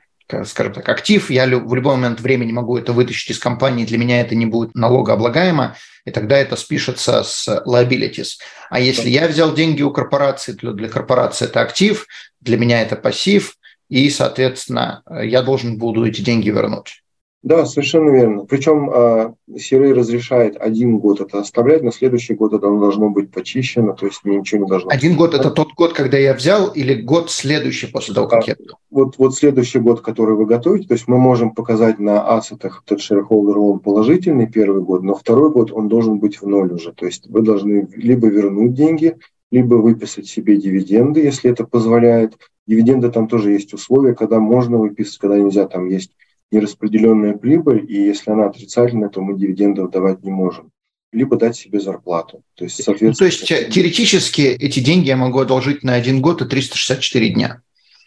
скажем 0.45 0.73
так, 0.73 0.87
актив, 0.89 1.29
я 1.29 1.45
в 1.45 1.73
любой 1.73 1.95
момент 1.95 2.21
времени 2.21 2.51
могу 2.51 2.77
это 2.77 2.93
вытащить 2.93 3.31
из 3.31 3.39
компании, 3.39 3.85
для 3.85 3.97
меня 3.97 4.21
это 4.21 4.35
не 4.35 4.45
будет 4.45 4.73
налогооблагаемо, 4.75 5.75
и 6.05 6.11
тогда 6.11 6.37
это 6.37 6.55
спишется 6.55 7.23
с 7.23 7.47
liabilities. 7.65 8.39
А 8.69 8.79
если 8.79 9.09
я 9.09 9.27
взял 9.27 9.53
деньги 9.53 9.81
у 9.81 9.91
корпорации, 9.91 10.53
то 10.53 10.73
для 10.73 10.89
корпорации 10.89 11.45
это 11.45 11.61
актив, 11.61 12.07
для 12.41 12.57
меня 12.57 12.81
это 12.81 12.95
пассив, 12.95 13.55
и, 13.89 14.09
соответственно, 14.09 15.03
я 15.21 15.41
должен 15.41 15.77
буду 15.77 16.05
эти 16.05 16.21
деньги 16.21 16.49
вернуть. 16.49 17.02
Да, 17.43 17.65
совершенно 17.65 18.09
верно. 18.09 18.45
Причем 18.45 18.89
э, 18.89 19.33
CRA 19.51 19.93
разрешает 19.93 20.55
один 20.55 20.97
год 20.97 21.19
это 21.19 21.39
оставлять, 21.39 21.83
на 21.83 21.91
следующий 21.91 22.35
год 22.35 22.53
это 22.53 22.67
должно 22.67 23.09
быть 23.09 23.31
почищено, 23.31 23.91
то 23.91 24.05
есть 24.05 24.23
ничего 24.23 24.63
не 24.63 24.69
должно 24.69 24.89
Один 24.89 25.17
год– 25.17 25.33
это 25.35 25.51
тот 25.51 25.73
год, 25.73 25.91
когда 25.91 26.17
я 26.17 26.33
взял, 26.33 26.69
или 26.69 27.01
год 27.01 27.29
следующий 27.29 27.87
после 27.87 28.15
того, 28.15 28.29
как 28.29 28.43
а, 28.43 28.51
я 28.51 28.55
вот, 28.89 29.17
вот 29.17 29.35
следующий 29.35 29.79
год, 29.79 29.99
который 29.99 30.35
вы 30.35 30.45
готовите, 30.45 30.87
то 30.87 30.93
есть 30.93 31.09
мы 31.09 31.17
можем 31.17 31.51
показать 31.53 31.99
на 31.99 32.25
ассетах 32.33 32.81
этот 32.85 33.01
shareholder 33.01 33.55
loan 33.55 33.79
положительный 33.79 34.47
первый 34.47 34.81
год, 34.81 35.03
но 35.03 35.13
второй 35.13 35.51
год 35.51 35.69
он 35.73 35.89
должен 35.89 36.19
быть 36.19 36.41
в 36.41 36.47
ноль 36.47 36.71
уже. 36.71 36.93
То 36.93 37.05
есть 37.05 37.27
вы 37.27 37.41
должны 37.41 37.89
либо 37.93 38.27
вернуть 38.27 38.73
деньги, 38.73 39.17
либо 39.51 39.75
выписать 39.75 40.27
себе 40.27 40.55
дивиденды, 40.55 41.19
если 41.19 41.51
это 41.51 41.65
позволяет. 41.65 42.37
Дивиденды 42.67 43.11
там 43.11 43.27
тоже 43.27 43.51
есть 43.51 43.73
условия, 43.73 44.15
когда 44.15 44.39
можно 44.39 44.77
выписать, 44.77 45.17
когда 45.17 45.37
нельзя, 45.37 45.67
там 45.67 45.89
есть 45.89 46.11
нераспределенная 46.53 47.33
прибыль, 47.33 47.85
и 47.87 48.05
если 48.05 48.31
она 48.31 48.45
отрицательная, 48.45 49.09
то 49.09 49.21
мы 49.21 49.37
дивидендов 49.37 49.91
давать 49.91 50.23
не 50.23 50.31
можем. 50.31 50.71
Либо 51.11 51.35
дать 51.35 51.55
себе 51.55 51.79
зарплату. 51.79 52.41
То 52.55 52.63
есть, 52.63 52.77
соответственно... 52.77 53.09
Ну, 53.11 53.15
то 53.15 53.25
есть 53.25 53.45
теоретически 53.45 54.41
эти 54.41 54.79
деньги 54.79 55.07
я 55.07 55.17
могу 55.17 55.39
одолжить 55.39 55.83
на 55.83 55.93
один 55.93 56.21
год 56.21 56.41
и 56.41 56.45
364 56.45 57.29
дня. 57.29 57.61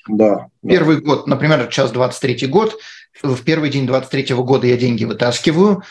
Да. 0.09 0.49
Первый 0.67 0.97
да. 0.97 1.03
год, 1.03 1.27
например, 1.27 1.69
сейчас 1.71 1.93
23 1.93 2.47
год, 2.47 2.79
в 3.23 3.43
первый 3.45 3.71
день 3.71 3.87
23 3.87 4.35
года 4.37 4.67
я 4.67 4.77
деньги 4.77 5.05
вытаскиваю, 5.05 5.83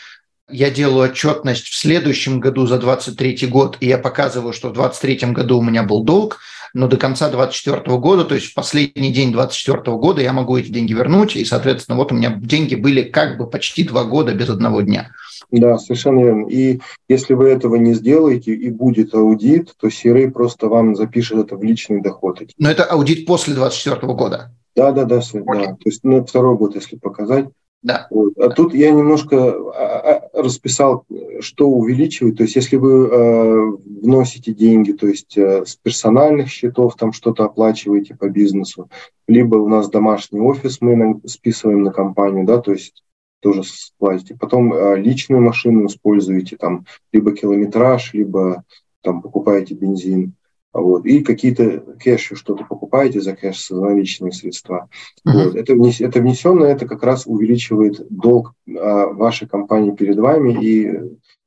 я 0.49 0.69
делаю 0.69 1.09
отчетность 1.09 1.67
в 1.67 1.75
следующем 1.75 2.39
году 2.39 2.67
за 2.67 2.77
23 2.77 3.47
год, 3.47 3.77
и 3.79 3.87
я 3.87 3.97
показываю, 3.97 4.53
что 4.53 4.69
в 4.69 4.73
23 4.73 5.31
году 5.31 5.59
у 5.59 5.63
меня 5.63 5.83
был 5.83 6.03
долг, 6.03 6.39
но 6.75 6.89
до 6.89 6.97
конца 6.97 7.29
2024 7.29 7.97
года, 7.97 8.25
то 8.25 8.35
есть 8.35 8.47
в 8.47 8.53
последний 8.53 9.13
день 9.13 9.31
2024 9.31 9.97
года 9.97 10.21
я 10.21 10.33
могу 10.33 10.57
эти 10.57 10.69
деньги 10.69 10.93
вернуть, 10.93 11.37
и, 11.37 11.45
соответственно, 11.45 11.97
вот 11.97 12.11
у 12.11 12.15
меня 12.15 12.35
деньги 12.35 12.75
были 12.75 13.01
как 13.01 13.37
бы 13.37 13.47
почти 13.47 13.83
два 13.83 14.03
года 14.03 14.33
без 14.35 14.49
одного 14.49 14.81
дня. 14.81 15.11
Да, 15.51 15.77
совершенно 15.77 16.19
верно. 16.19 16.47
И 16.47 16.81
если 17.07 17.33
вы 17.33 17.47
этого 17.47 17.75
не 17.75 17.93
сделаете 17.93 18.53
и 18.53 18.69
будет 18.69 19.13
аудит, 19.13 19.73
то 19.79 19.87
CRA 19.87 20.29
просто 20.29 20.67
вам 20.67 20.95
запишет 20.97 21.37
это 21.37 21.55
в 21.55 21.63
личный 21.63 22.01
доход. 22.01 22.41
Но 22.57 22.69
это 22.69 22.83
аудит 22.83 23.25
после 23.25 23.53
2024 23.53 24.13
года? 24.13 24.51
Да, 24.75 24.91
да, 24.91 25.05
да, 25.05 25.21
да. 25.21 25.63
То 25.63 25.75
есть 25.85 26.03
ну, 26.03 26.25
второй 26.25 26.57
год, 26.57 26.75
если 26.75 26.97
показать. 26.97 27.45
Да. 27.85 28.09
А 28.39 28.49
тут 28.49 28.73
я 28.73 28.89
немножко 28.89 29.37
а, 29.37 30.29
а, 30.33 30.41
расписал, 30.41 31.05
что 31.39 31.69
увеличивает. 31.69 32.37
То 32.37 32.41
есть 32.41 32.55
если 32.55 32.77
вы 32.77 33.07
э, 33.07 33.71
вносите 34.01 34.55
деньги, 34.55 34.91
то 34.91 35.05
есть 35.05 35.37
э, 35.37 35.63
с 35.67 35.75
персональных 35.75 36.49
счетов 36.49 36.95
там 36.95 37.13
что-то 37.13 37.45
оплачиваете 37.45 38.15
по 38.15 38.27
бизнесу, 38.27 38.89
либо 39.27 39.57
у 39.57 39.69
нас 39.69 39.87
домашний 39.87 40.39
офис 40.39 40.81
мы 40.81 40.95
на, 40.95 41.21
списываем 41.27 41.83
на 41.83 41.91
компанию, 41.91 42.43
да, 42.43 42.59
то 42.59 42.71
есть 42.71 43.03
тоже 43.39 43.61
платите. 43.99 44.35
Потом 44.35 44.73
э, 44.73 44.99
личную 44.99 45.43
машину 45.43 45.85
используете, 45.85 46.57
там 46.57 46.87
либо 47.13 47.33
километраж, 47.33 48.15
либо 48.15 48.63
там 49.01 49.21
покупаете 49.21 49.75
бензин. 49.75 50.33
Вот, 50.77 51.05
и 51.05 51.23
какие-то 51.23 51.85
кэши 52.03 52.35
что-то 52.35 52.65
покупаете 52.65 53.21
за 53.21 53.33
кэш, 53.33 53.69
за 53.69 53.79
наличные 53.79 54.33
средства. 54.33 54.89
Uh-huh. 55.25 55.45
Вот, 55.45 55.55
это, 55.55 55.73
внес, 55.73 56.01
это 56.01 56.19
внесенное, 56.19 56.73
это 56.73 56.85
как 56.85 57.01
раз 57.01 57.25
увеличивает 57.25 58.05
долг 58.09 58.53
а, 58.67 59.07
вашей 59.07 59.47
компании 59.47 59.91
перед 59.91 60.17
вами. 60.17 60.61
И 60.61 60.99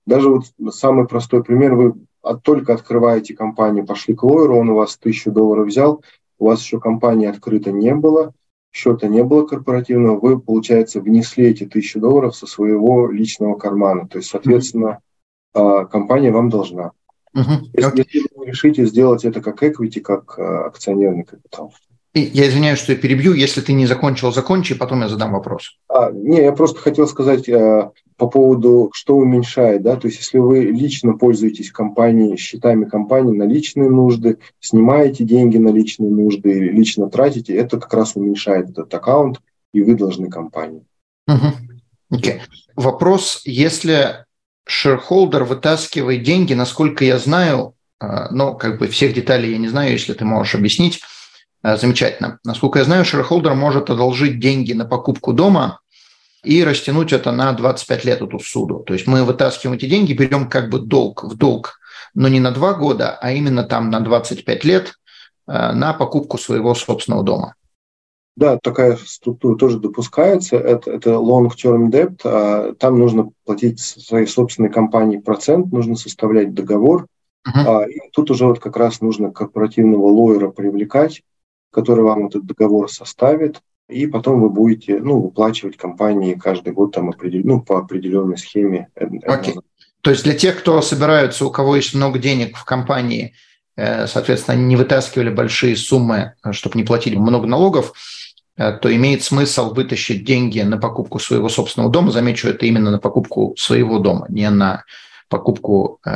даже 0.06 0.30
вот 0.30 0.44
самый 0.74 1.06
простой 1.06 1.44
пример, 1.44 1.74
вы 1.74 1.94
от, 2.22 2.42
только 2.42 2.72
открываете 2.72 3.34
компанию, 3.34 3.84
пошли 3.84 4.14
к 4.14 4.22
лойеру, 4.22 4.56
он 4.56 4.70
у 4.70 4.76
вас 4.76 4.96
тысячу 4.96 5.30
долларов 5.30 5.66
взял, 5.66 6.02
у 6.38 6.46
вас 6.46 6.62
еще 6.62 6.80
компания 6.80 7.28
открыта 7.28 7.70
не 7.70 7.94
было, 7.94 8.32
счета 8.72 9.08
не 9.08 9.22
было 9.22 9.44
корпоративного, 9.46 10.18
вы, 10.18 10.40
получается, 10.40 11.02
внесли 11.02 11.48
эти 11.48 11.66
тысячу 11.66 12.00
долларов 12.00 12.34
со 12.34 12.46
своего 12.46 13.10
личного 13.10 13.56
кармана. 13.56 14.08
То 14.08 14.16
есть, 14.16 14.30
соответственно, 14.30 15.00
uh-huh. 15.54 15.86
компания 15.86 16.30
вам 16.30 16.48
должна. 16.48 16.92
Угу. 17.34 17.70
Если, 17.74 18.06
если 18.12 18.28
вы 18.34 18.46
решите 18.46 18.86
сделать 18.86 19.24
это 19.24 19.40
как 19.40 19.62
equity, 19.62 20.00
как 20.00 20.38
э, 20.38 20.42
акционерный 20.42 21.24
капитал. 21.24 21.72
Я 22.14 22.48
извиняюсь, 22.48 22.78
что 22.78 22.92
я 22.92 22.98
перебью. 22.98 23.34
Если 23.34 23.60
ты 23.60 23.72
не 23.72 23.86
закончил, 23.86 24.32
закончи, 24.32 24.74
потом 24.74 25.02
я 25.02 25.08
задам 25.08 25.32
вопрос. 25.32 25.78
А, 25.88 26.10
не, 26.10 26.42
я 26.42 26.52
просто 26.52 26.80
хотел 26.80 27.06
сказать 27.06 27.48
э, 27.48 27.90
по 28.16 28.26
поводу, 28.26 28.90
что 28.94 29.16
уменьшает. 29.16 29.82
Да? 29.82 29.96
То 29.96 30.08
есть, 30.08 30.18
если 30.18 30.38
вы 30.38 30.64
лично 30.64 31.12
пользуетесь 31.12 31.70
компанией, 31.70 32.36
счетами 32.36 32.86
компании 32.86 33.36
на 33.36 33.44
личные 33.44 33.90
нужды, 33.90 34.38
снимаете 34.58 35.24
деньги 35.24 35.58
на 35.58 35.68
личные 35.68 36.10
нужды 36.10 36.50
или 36.50 36.70
лично 36.72 37.10
тратите, 37.10 37.54
это 37.54 37.78
как 37.78 37.92
раз 37.94 38.16
уменьшает 38.16 38.70
этот 38.70 38.92
аккаунт, 38.92 39.40
и 39.72 39.82
вы 39.82 39.94
должны 39.94 40.28
компании. 40.30 40.84
Угу. 41.28 42.16
Okay. 42.16 42.40
Вопрос, 42.74 43.42
если 43.44 44.24
шерхолдер 44.68 45.44
вытаскивает 45.44 46.22
деньги, 46.22 46.52
насколько 46.52 47.04
я 47.04 47.18
знаю, 47.18 47.74
а, 47.98 48.30
но 48.30 48.54
как 48.54 48.78
бы 48.78 48.86
всех 48.86 49.14
деталей 49.14 49.52
я 49.52 49.58
не 49.58 49.68
знаю, 49.68 49.92
если 49.92 50.12
ты 50.12 50.24
можешь 50.24 50.54
объяснить, 50.54 51.00
а, 51.62 51.76
замечательно. 51.76 52.38
Насколько 52.44 52.80
я 52.80 52.84
знаю, 52.84 53.04
шерхолдер 53.04 53.54
может 53.54 53.90
одолжить 53.90 54.38
деньги 54.38 54.74
на 54.74 54.84
покупку 54.84 55.32
дома 55.32 55.80
и 56.44 56.62
растянуть 56.62 57.12
это 57.12 57.32
на 57.32 57.52
25 57.52 58.04
лет 58.04 58.20
эту 58.20 58.38
суду. 58.40 58.80
То 58.80 58.92
есть 58.92 59.06
мы 59.06 59.24
вытаскиваем 59.24 59.76
эти 59.76 59.86
деньги, 59.86 60.12
берем 60.12 60.48
как 60.48 60.68
бы 60.68 60.78
долг 60.78 61.24
в 61.24 61.36
долг, 61.36 61.80
но 62.14 62.28
не 62.28 62.38
на 62.38 62.50
2 62.50 62.74
года, 62.74 63.18
а 63.20 63.32
именно 63.32 63.64
там 63.64 63.90
на 63.90 64.00
25 64.00 64.64
лет 64.64 64.92
а, 65.46 65.72
на 65.72 65.94
покупку 65.94 66.36
своего 66.36 66.74
собственного 66.74 67.24
дома. 67.24 67.54
Да, 68.38 68.56
такая 68.62 68.96
структура 69.04 69.56
тоже 69.56 69.80
допускается. 69.80 70.58
Это, 70.58 70.92
это 70.92 71.10
long-term 71.10 71.90
debt. 71.90 72.20
А, 72.22 72.72
там 72.74 72.96
нужно 72.96 73.30
платить 73.44 73.80
своей 73.80 74.28
собственной 74.28 74.70
компании 74.70 75.16
процент, 75.16 75.72
нужно 75.72 75.96
составлять 75.96 76.54
договор. 76.54 77.08
Uh-huh. 77.44 77.82
А, 77.82 77.88
и 77.88 77.98
тут 78.12 78.30
уже 78.30 78.46
вот 78.46 78.60
как 78.60 78.76
раз 78.76 79.00
нужно 79.00 79.32
корпоративного 79.32 80.06
лоера 80.06 80.50
привлекать, 80.50 81.22
который 81.72 82.04
вам 82.04 82.28
этот 82.28 82.46
договор 82.46 82.88
составит, 82.88 83.60
и 83.88 84.06
потом 84.06 84.40
вы 84.40 84.50
будете 84.50 85.00
ну, 85.00 85.20
выплачивать 85.20 85.76
компании 85.76 86.34
каждый 86.34 86.72
год 86.72 86.92
там 86.92 87.08
определен, 87.08 87.44
ну, 87.44 87.60
по 87.60 87.78
определенной 87.78 88.38
схеме. 88.38 88.86
Okay. 88.96 89.58
То 90.02 90.10
есть 90.10 90.22
для 90.22 90.34
тех, 90.34 90.60
кто 90.60 90.80
собираются, 90.80 91.44
у 91.44 91.50
кого 91.50 91.74
есть 91.74 91.92
много 91.92 92.20
денег 92.20 92.56
в 92.56 92.64
компании, 92.64 93.34
э, 93.74 94.06
соответственно, 94.06 94.56
они 94.56 94.66
не 94.66 94.76
вытаскивали 94.76 95.30
большие 95.30 95.74
суммы, 95.74 96.34
э, 96.44 96.52
чтобы 96.52 96.78
не 96.78 96.84
платили 96.84 97.16
много 97.16 97.48
налогов, 97.48 97.94
Э, 97.94 98.17
то 98.58 98.94
имеет 98.94 99.22
смысл 99.22 99.72
вытащить 99.72 100.24
деньги 100.24 100.60
на 100.60 100.78
покупку 100.78 101.20
своего 101.20 101.48
собственного 101.48 101.92
дома. 101.92 102.10
Замечу, 102.10 102.48
это 102.48 102.66
именно 102.66 102.90
на 102.90 102.98
покупку 102.98 103.54
своего 103.56 104.00
дома, 104.00 104.26
не 104.28 104.50
на 104.50 104.84
покупку 105.28 106.00
э, 106.04 106.10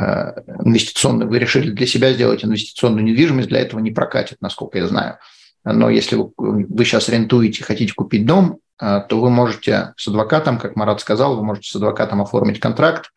инвестиционную. 0.65 1.29
Вы 1.29 1.39
решили 1.39 1.71
для 1.71 1.87
себя 1.87 2.11
сделать 2.13 2.43
инвестиционную 2.43 3.05
недвижимость, 3.05 3.47
для 3.47 3.59
этого 3.59 3.79
не 3.79 3.91
прокатит, 3.91 4.37
насколько 4.41 4.77
я 4.77 4.87
знаю. 4.87 5.19
Но 5.63 5.89
если 5.89 6.17
вы, 6.17 6.31
вы 6.37 6.85
сейчас 6.85 7.09
рентуете, 7.09 7.63
хотите 7.63 7.93
купить 7.93 8.25
дом, 8.25 8.59
э, 8.81 9.01
то 9.07 9.21
вы 9.21 9.29
можете 9.29 9.93
с 9.95 10.07
адвокатом, 10.07 10.57
как 10.57 10.75
Марат 10.75 10.99
сказал, 10.99 11.37
вы 11.37 11.43
можете 11.43 11.69
с 11.69 11.75
адвокатом 11.75 12.21
оформить 12.21 12.59
контракт, 12.59 13.11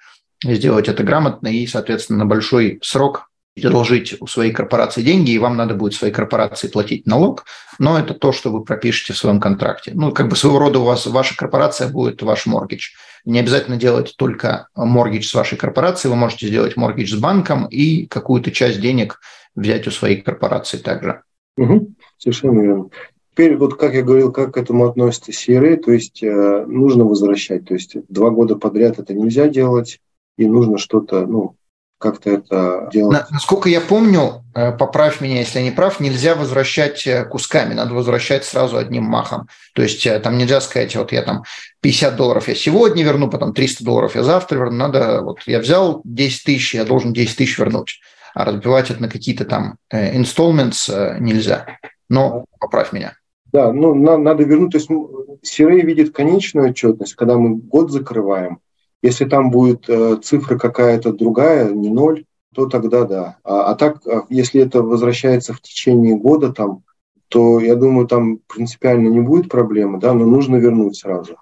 сделать 0.45 0.89
это 0.89 1.03
грамотно 1.03 1.49
и, 1.49 1.67
соответственно, 1.67 2.21
на 2.21 2.27
большой 2.27 2.79
срок 2.83 3.29
одолжить 3.65 4.17
у 4.21 4.27
своей 4.27 4.53
корпорации 4.53 5.03
деньги, 5.03 5.31
и 5.31 5.39
вам 5.39 5.57
надо 5.57 5.75
будет 5.75 5.95
своей 5.95 6.13
корпорации 6.13 6.69
платить 6.69 7.07
налог, 7.07 7.45
но 7.79 7.99
это 7.99 8.15
то, 8.15 8.33
что 8.33 8.51
вы 8.51 8.65
пропишете 8.65 9.13
в 9.13 9.19
своем 9.19 9.41
контракте. 9.41 9.93
Ну, 9.95 10.13
как 10.13 10.29
бы 10.29 10.37
своего 10.37 10.59
рода 10.59 10.79
у 10.81 10.85
вас 10.85 11.07
ваша 11.07 11.37
корпорация 11.37 11.89
будет 11.89 12.23
ваш 12.23 12.47
моргидж. 12.47 12.91
Не 13.25 13.41
обязательно 13.41 13.77
делать 13.77 14.15
только 14.17 14.69
моргидж 14.75 15.27
с 15.27 15.35
вашей 15.35 15.57
корпорацией, 15.57 16.11
вы 16.13 16.17
можете 16.17 16.49
сделать 16.49 16.77
моргидж 16.77 17.15
с 17.15 17.19
банком 17.19 17.67
и 17.67 18.07
какую-то 18.07 18.51
часть 18.51 18.81
денег 18.81 19.21
взять 19.55 19.87
у 19.87 19.91
своей 19.91 20.21
корпорации 20.21 20.77
также. 20.77 21.23
Угу, 21.57 21.95
совершенно 22.19 22.61
верно. 22.61 22.91
Теперь, 23.33 23.57
вот 23.57 23.75
как 23.75 23.95
я 23.95 24.03
говорил, 24.03 24.33
как 24.33 24.55
к 24.55 24.57
этому 24.57 24.87
относится 24.87 25.31
CRA, 25.31 25.77
то 25.77 25.93
есть 25.93 26.23
э, 26.23 26.65
нужно 26.67 27.05
возвращать. 27.05 27.67
То 27.67 27.75
есть 27.75 27.97
два 28.09 28.31
года 28.31 28.57
подряд 28.57 28.99
это 28.99 29.13
нельзя 29.13 29.49
делать, 29.49 30.01
и 30.39 30.47
нужно 30.47 30.79
что-то, 30.79 31.27
ну, 31.27 31.57
как-то 31.99 32.31
это 32.31 32.89
делать. 32.93 33.25
Насколько 33.31 33.69
я 33.69 33.81
помню, 33.81 34.45
э, 34.55 34.73
поправь 34.73 35.21
меня, 35.21 35.41
если 35.41 35.59
я 35.59 35.65
не 35.65 35.71
прав, 35.71 36.01
нельзя 36.01 36.35
возвращать 36.35 37.07
э, 37.07 37.25
кусками, 37.25 37.75
надо 37.75 37.95
возвращать 37.95 38.45
сразу 38.45 38.77
одним 38.77 39.05
махом. 39.05 39.49
То 39.75 39.83
есть 39.83 40.07
э, 40.07 40.19
там 40.21 40.37
нельзя 40.37 40.61
сказать, 40.61 40.95
вот 40.97 41.13
я 41.13 41.23
там 41.23 41.45
50 41.81 42.17
долларов 42.17 42.49
я 42.49 42.55
сегодня 42.55 43.03
верну, 43.03 43.31
потом 43.31 43.55
300 43.55 43.85
долларов 43.85 44.15
я 44.15 44.23
завтра 44.23 44.59
верну. 44.59 44.77
Надо, 44.77 45.23
вот 45.23 45.41
я 45.47 45.59
взял 45.59 46.03
10 46.05 46.45
тысяч, 46.45 46.75
я 46.75 46.85
должен 46.85 47.13
10 47.13 47.37
тысяч 47.37 47.59
вернуть. 47.59 48.01
А 48.35 48.45
разбивать 48.45 48.91
это 48.91 49.01
на 49.01 49.09
какие-то 49.09 49.47
там 49.47 49.77
installments 49.91 51.19
нельзя. 51.19 51.79
Но 52.11 52.45
поправь 52.61 52.93
меня. 52.93 53.15
Да, 53.53 53.73
ну 53.73 53.95
на, 53.95 54.19
надо 54.19 54.45
вернуть, 54.45 54.73
то 54.73 54.79
есть 54.79 54.91
CRA 54.91 55.81
видит 55.81 56.15
конечную 56.15 56.71
отчетность, 56.71 57.15
когда 57.15 57.39
мы 57.39 57.57
год 57.57 57.91
закрываем. 57.91 58.59
Если 59.03 59.25
там 59.25 59.51
будет 59.51 59.89
э, 59.89 60.19
цифра 60.23 60.59
какая-то 60.59 61.13
другая, 61.13 61.71
не 61.71 61.91
ноль, 61.91 62.25
то 62.55 62.67
тогда 62.67 63.05
да. 63.05 63.37
А, 63.45 63.71
а 63.71 63.75
так, 63.75 63.99
а 64.07 64.25
если 64.31 64.63
это 64.63 64.83
возвращается 64.83 65.53
в 65.53 65.61
течение 65.61 66.17
года, 66.17 66.53
там, 66.53 66.83
то 67.29 67.61
я 67.61 67.75
думаю, 67.75 68.07
там 68.07 68.39
принципиально 68.47 69.09
не 69.09 69.21
будет 69.21 69.51
проблемы, 69.51 70.01
да, 70.01 70.15
но 70.15 70.25
нужно 70.25 70.57
вернуть 70.57 70.97
сразу. 70.97 71.37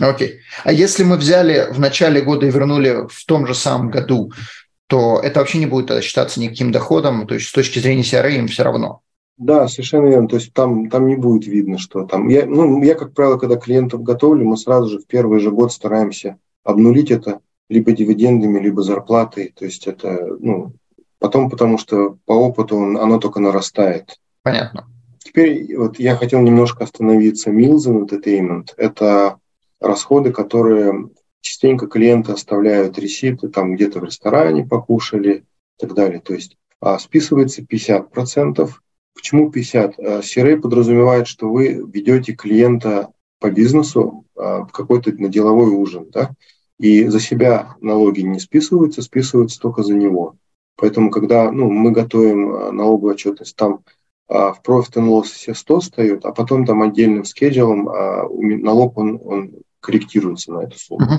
Окей. 0.00 0.28
Okay. 0.28 0.32
А 0.64 0.72
если 0.72 1.04
мы 1.04 1.16
взяли 1.16 1.68
в 1.72 1.78
начале 1.78 2.22
года 2.22 2.46
и 2.46 2.50
вернули 2.50 3.06
в 3.08 3.24
том 3.26 3.46
же 3.46 3.54
самом 3.54 3.90
году, 3.90 4.32
то 4.88 5.20
это 5.22 5.40
вообще 5.40 5.58
не 5.58 5.66
будет 5.66 6.02
считаться 6.02 6.40
никаким 6.40 6.72
доходом, 6.72 7.26
то 7.26 7.34
есть 7.34 7.48
с 7.48 7.52
точки 7.52 7.78
зрения 7.78 8.02
CRA 8.02 8.30
им 8.30 8.48
все 8.48 8.64
равно. 8.64 9.02
Да, 9.36 9.68
совершенно 9.68 10.08
верно. 10.08 10.26
То 10.26 10.36
есть 10.36 10.52
там, 10.52 10.90
там 10.90 11.06
не 11.06 11.14
будет 11.14 11.46
видно, 11.46 11.78
что 11.78 12.04
там. 12.04 12.28
Я, 12.28 12.44
ну, 12.44 12.82
я, 12.82 12.96
как 12.96 13.14
правило, 13.14 13.38
когда 13.38 13.56
клиентов 13.56 14.02
готовлю, 14.02 14.44
мы 14.44 14.56
сразу 14.56 14.88
же 14.88 14.98
в 14.98 15.06
первый 15.06 15.38
же 15.38 15.52
год 15.52 15.72
стараемся 15.72 16.38
обнулить 16.68 17.10
это 17.10 17.40
либо 17.70 17.92
дивидендами, 17.92 18.60
либо 18.60 18.82
зарплатой. 18.82 19.52
То 19.56 19.64
есть 19.64 19.86
это, 19.86 20.36
ну, 20.38 20.72
потом, 21.18 21.48
потому 21.48 21.78
что 21.78 22.18
по 22.26 22.32
опыту 22.32 22.76
он, 22.76 22.98
оно 22.98 23.18
только 23.18 23.40
нарастает. 23.40 24.18
Понятно. 24.42 24.86
Теперь 25.18 25.76
вот 25.76 25.98
я 25.98 26.16
хотел 26.16 26.40
немножко 26.40 26.84
остановиться. 26.84 27.50
Meals 27.50 27.86
and 27.86 28.06
Entertainment– 28.06 28.68
это 28.76 29.38
расходы, 29.80 30.30
которые 30.32 31.08
частенько 31.40 31.86
клиенты 31.86 32.32
оставляют 32.32 32.98
реситы, 32.98 33.48
там 33.48 33.74
где-то 33.74 34.00
в 34.00 34.04
ресторане 34.04 34.66
покушали 34.66 35.38
и 35.38 35.80
так 35.80 35.94
далее. 35.94 36.20
То 36.20 36.34
есть 36.34 36.56
а, 36.80 36.98
списывается 36.98 37.62
50%. 37.62 38.70
Почему 39.14 39.50
50? 39.50 39.98
CRA 39.98 40.54
а, 40.54 40.60
подразумевает, 40.60 41.26
что 41.26 41.48
вы 41.50 41.82
ведете 41.92 42.34
клиента 42.34 43.08
по 43.40 43.50
бизнесу 43.50 44.24
а, 44.36 44.64
в 44.64 44.72
какой-то 44.72 45.12
на 45.12 45.28
деловой 45.28 45.70
ужин, 45.70 46.08
да, 46.10 46.30
и 46.78 47.06
за 47.06 47.20
себя 47.20 47.76
налоги 47.80 48.20
не 48.20 48.38
списываются, 48.38 49.02
списываются 49.02 49.60
только 49.60 49.82
за 49.82 49.94
него. 49.94 50.36
Поэтому, 50.76 51.10
когда 51.10 51.50
ну, 51.50 51.70
мы 51.70 51.90
готовим 51.90 52.54
а, 52.54 52.72
налоговую 52.72 53.14
отчетность, 53.14 53.56
там 53.56 53.80
а, 54.28 54.52
в 54.52 54.62
Profit 54.62 54.94
and 54.94 55.08
Loss 55.08 55.24
все 55.24 55.54
100 55.54 55.80
встают, 55.80 56.24
а 56.24 56.32
потом 56.32 56.64
там 56.64 56.82
отдельным 56.82 57.24
скеджелом 57.24 57.88
а, 57.88 58.28
налог 58.30 58.96
он, 58.96 59.20
он 59.24 59.52
корректируется 59.80 60.52
на 60.52 60.60
эту 60.60 60.78
сумму. 60.78 61.04
Uh-huh. 61.04 61.18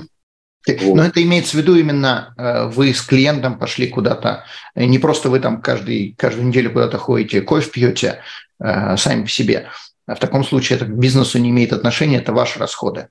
Вот. 0.66 0.94
Но 0.94 1.04
это 1.04 1.22
имеется 1.22 1.56
в 1.56 1.60
виду 1.60 1.74
именно 1.74 2.34
э, 2.36 2.68
вы 2.68 2.92
с 2.92 3.00
клиентом 3.00 3.58
пошли 3.58 3.88
куда-то, 3.88 4.44
не 4.74 4.98
просто 4.98 5.30
вы 5.30 5.40
там 5.40 5.62
каждый, 5.62 6.14
каждую 6.18 6.48
неделю 6.48 6.70
куда-то 6.70 6.98
ходите, 6.98 7.40
кофе 7.40 7.70
пьете 7.70 8.20
э, 8.62 8.96
сами 8.98 9.22
по 9.22 9.28
себе. 9.28 9.68
В 10.06 10.16
таком 10.16 10.44
случае 10.44 10.76
это 10.76 10.84
к 10.84 10.94
бизнесу 10.94 11.38
не 11.38 11.48
имеет 11.48 11.72
отношения, 11.72 12.18
это 12.18 12.34
ваши 12.34 12.58
расходы. 12.58 13.08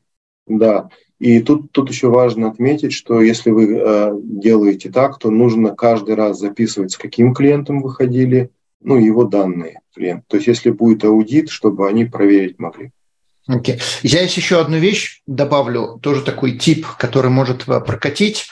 Да, 0.50 0.90
и 1.20 1.42
тут, 1.42 1.72
тут 1.72 1.90
еще 1.90 2.08
важно 2.08 2.50
отметить, 2.50 2.94
что 2.94 3.22
если 3.22 3.52
вы 3.52 3.78
э, 3.78 4.12
делаете 4.24 4.90
так, 4.90 5.20
то 5.20 5.30
нужно 5.30 5.76
каждый 5.76 6.16
раз 6.16 6.40
записывать, 6.40 6.92
с 6.92 6.98
каким 6.98 7.34
клиентом 7.34 7.82
вы 7.82 7.94
ходили, 7.94 8.50
ну, 8.82 8.98
его 8.98 9.26
данные 9.26 9.82
клиент. 9.94 10.24
То 10.28 10.38
есть 10.38 10.48
если 10.48 10.72
будет 10.72 11.04
аудит, 11.04 11.50
чтобы 11.50 11.88
они 11.90 12.06
проверить 12.06 12.58
могли. 12.58 12.92
Окей. 13.48 13.76
Okay. 13.76 13.82
Я 14.04 14.22
еще 14.22 14.62
одну 14.62 14.78
вещь 14.78 15.22
добавлю, 15.28 16.00
тоже 16.02 16.22
такой 16.22 16.58
тип, 16.58 16.88
который 16.98 17.32
может 17.32 17.68
э, 17.68 17.82
прокатить. 17.82 18.48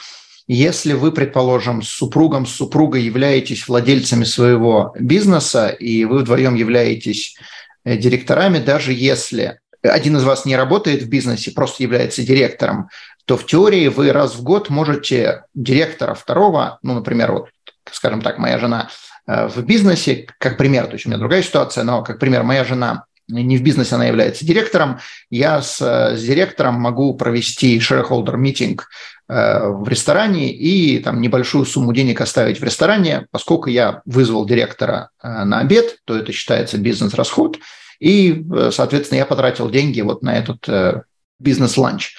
Если 0.49 0.93
вы, 0.93 1.11
предположим, 1.11 1.81
с 1.81 1.89
супругом, 1.89 2.45
с 2.45 2.51
супругой 2.51 3.03
являетесь 3.03 3.67
владельцами 3.67 4.23
своего 4.25 4.93
бизнеса, 4.99 5.67
и 5.67 6.03
вы 6.03 6.19
вдвоем 6.19 6.55
являетесь 6.55 7.37
э, 7.85 7.95
директорами, 7.95 8.59
даже 8.59 8.91
если 8.91 9.59
один 9.87 10.17
из 10.17 10.23
вас 10.23 10.45
не 10.45 10.55
работает 10.55 11.03
в 11.03 11.09
бизнесе, 11.09 11.51
просто 11.51 11.83
является 11.83 12.23
директором, 12.23 12.89
то 13.25 13.35
в 13.35 13.45
теории 13.45 13.87
вы 13.89 14.11
раз 14.11 14.35
в 14.35 14.43
год 14.43 14.69
можете 14.69 15.43
директора 15.53 16.13
второго, 16.13 16.79
ну, 16.81 16.93
например, 16.93 17.33
вот, 17.33 17.49
скажем 17.91 18.21
так, 18.21 18.37
моя 18.37 18.57
жена 18.57 18.89
э, 19.27 19.47
в 19.47 19.61
бизнесе, 19.63 20.27
как 20.39 20.57
пример, 20.57 20.87
то 20.87 20.93
есть 20.93 21.05
у 21.05 21.09
меня 21.09 21.19
другая 21.19 21.43
ситуация, 21.43 21.83
но 21.83 22.03
как 22.03 22.19
пример, 22.19 22.43
моя 22.43 22.63
жена 22.63 23.03
не 23.27 23.57
в 23.57 23.63
бизнесе, 23.63 23.95
она 23.95 24.05
является 24.05 24.45
директором, 24.45 24.99
я 25.29 25.61
с, 25.61 25.81
с 25.81 26.23
директором 26.23 26.75
могу 26.75 27.13
провести 27.15 27.77
shareholder 27.79 28.37
митинг 28.37 28.87
э, 29.27 29.67
в 29.67 29.87
ресторане 29.89 30.51
и 30.53 30.99
там 30.99 31.19
небольшую 31.19 31.65
сумму 31.65 31.93
денег 31.93 32.21
оставить 32.21 32.61
в 32.61 32.63
ресторане, 32.63 33.27
поскольку 33.31 33.69
я 33.69 34.01
вызвал 34.05 34.45
директора 34.45 35.09
э, 35.21 35.43
на 35.43 35.59
обед, 35.59 35.97
то 36.05 36.15
это 36.15 36.31
считается 36.31 36.77
бизнес-расход, 36.77 37.57
и, 37.99 38.45
э, 38.53 38.71
соответственно, 38.71 39.19
я 39.19 39.25
потратил 39.25 39.69
деньги 39.69 40.01
вот 40.01 40.21
на 40.21 40.37
этот 40.37 40.67
э, 40.67 41.01
бизнес-ланч. 41.39 42.15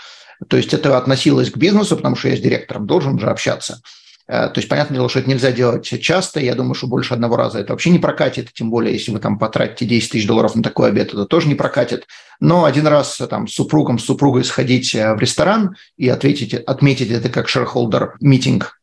То 0.48 0.56
есть 0.56 0.72
это 0.72 0.96
относилось 0.96 1.50
к 1.50 1.56
бизнесу, 1.56 1.96
потому 1.96 2.16
что 2.16 2.28
я 2.28 2.36
с 2.36 2.40
директором 2.40 2.86
должен 2.86 3.18
же 3.18 3.28
общаться. 3.28 3.80
Э, 4.26 4.48
то 4.48 4.54
есть, 4.56 4.68
понятное 4.68 4.96
дело, 4.96 5.08
что 5.08 5.20
это 5.20 5.30
нельзя 5.30 5.52
делать 5.52 5.84
часто. 5.84 6.40
Я 6.40 6.54
думаю, 6.54 6.74
что 6.74 6.86
больше 6.86 7.14
одного 7.14 7.36
раза 7.36 7.58
это 7.60 7.72
вообще 7.72 7.90
не 7.90 7.98
прокатит. 7.98 8.52
Тем 8.52 8.70
более, 8.70 8.92
если 8.94 9.12
вы 9.12 9.18
там 9.18 9.38
потратите 9.38 9.84
10 9.84 10.12
тысяч 10.12 10.26
долларов 10.26 10.54
на 10.54 10.62
такой 10.62 10.88
обед, 10.88 11.08
это 11.08 11.24
тоже 11.24 11.48
не 11.48 11.54
прокатит. 11.54 12.06
Но 12.40 12.64
один 12.64 12.86
раз 12.86 13.20
там 13.30 13.48
с 13.48 13.54
супругом, 13.54 13.98
с 13.98 14.04
супругой 14.04 14.44
сходить 14.44 14.94
в 14.94 15.16
ресторан 15.18 15.76
и 15.96 16.08
ответить, 16.08 16.54
отметить 16.54 17.10
это 17.10 17.28
как 17.28 17.48
shareholder 17.48 18.10
митинг 18.20 18.78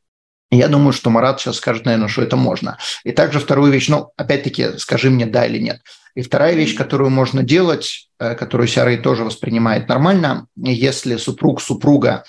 я 0.52 0.68
думаю, 0.68 0.94
что 0.94 1.10
Марат 1.10 1.40
сейчас 1.40 1.58
скажет, 1.58 1.86
наверное, 1.86 2.08
что 2.08 2.22
это 2.22 2.36
можно. 2.36 2.78
И 3.04 3.12
также 3.12 3.40
вторую 3.40 3.72
вещь, 3.72 3.90
ну, 3.90 4.12
опять-таки, 4.16 4.78
скажи 4.78 5.10
мне 5.10 5.26
да 5.26 5.46
или 5.46 5.60
нет. 5.60 5.82
И 6.16 6.22
вторая 6.22 6.56
вещь, 6.56 6.76
которую 6.76 7.10
можно 7.10 7.44
делать, 7.44 8.08
э, 8.20 8.36
которую 8.36 8.68
CRA 8.68 8.98
тоже 8.98 9.24
воспринимает 9.26 9.90
нормально, 9.90 10.48
если 10.56 11.18
супруг 11.18 11.62
супруга 11.62 12.24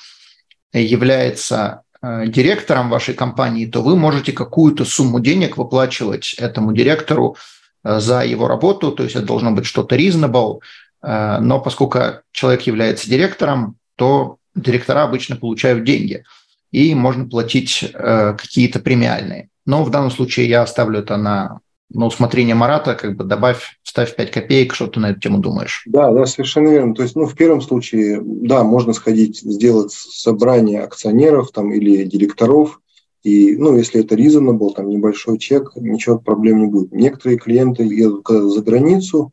является 0.73 1.83
э, 2.03 2.27
директором 2.27 2.91
вашей 2.91 3.15
компании, 3.15 3.67
то 3.67 3.83
вы 3.83 3.97
можете 3.97 4.33
какую-то 4.33 4.85
сумму 4.85 5.21
денег 5.21 5.57
выплачивать 5.57 6.35
этому 6.35 6.73
директору 6.73 7.37
э, 7.85 8.01
за 8.01 8.25
его 8.25 8.49
работу, 8.49 8.91
то 8.91 9.05
есть 9.05 9.15
это 9.15 9.25
должно 9.25 9.53
быть 9.53 9.67
что-то 9.67 9.97
reasonable, 9.97 10.61
но 11.03 11.61
поскольку 11.61 12.01
человек 12.33 12.63
является 12.63 13.09
директором, 13.09 13.77
то 13.95 14.39
директора 14.57 15.05
обычно 15.05 15.37
получают 15.37 15.85
деньги, 15.85 16.25
и 16.73 16.97
можно 16.97 17.29
платить 17.29 17.93
какие-то 17.93 18.81
премиальные. 18.81 19.51
Но 19.67 19.85
в 19.85 19.91
данном 19.91 20.11
случае 20.11 20.49
я 20.49 20.63
оставлю 20.63 21.01
это 21.01 21.17
на 21.17 21.61
на 21.91 22.07
усмотрение 22.07 22.55
Марата, 22.55 22.95
как 22.95 23.17
бы 23.17 23.25
добавь, 23.25 23.79
ставь 23.83 24.15
5 24.15 24.31
копеек, 24.31 24.75
что 24.75 24.87
ты 24.87 25.01
на 25.01 25.11
эту 25.11 25.21
тему 25.21 25.39
думаешь? 25.39 25.83
Да, 25.87 26.11
да, 26.11 26.27
совершенно 26.27 26.69
верно. 26.69 26.95
То 26.95 27.03
есть, 27.03 27.17
ну, 27.17 27.27
в 27.27 27.35
первом 27.35 27.61
случае, 27.61 28.21
да, 28.23 28.65
можно 28.65 28.93
сходить, 28.93 29.39
сделать 29.39 29.93
собрание 29.93 30.83
акционеров 30.83 31.53
там 31.53 31.73
или 31.73 32.05
директоров, 32.05 32.81
и, 33.23 33.57
ну, 33.57 33.77
если 33.77 34.03
это 34.05 34.15
reasonable, 34.15 34.73
там 34.75 34.89
небольшой 34.89 35.39
чек, 35.39 35.73
ничего 35.75 36.19
проблем 36.19 36.61
не 36.61 36.69
будет. 36.69 36.93
Некоторые 36.93 37.39
клиенты 37.39 37.83
едут 37.85 38.27
за 38.29 38.63
границу, 38.63 39.33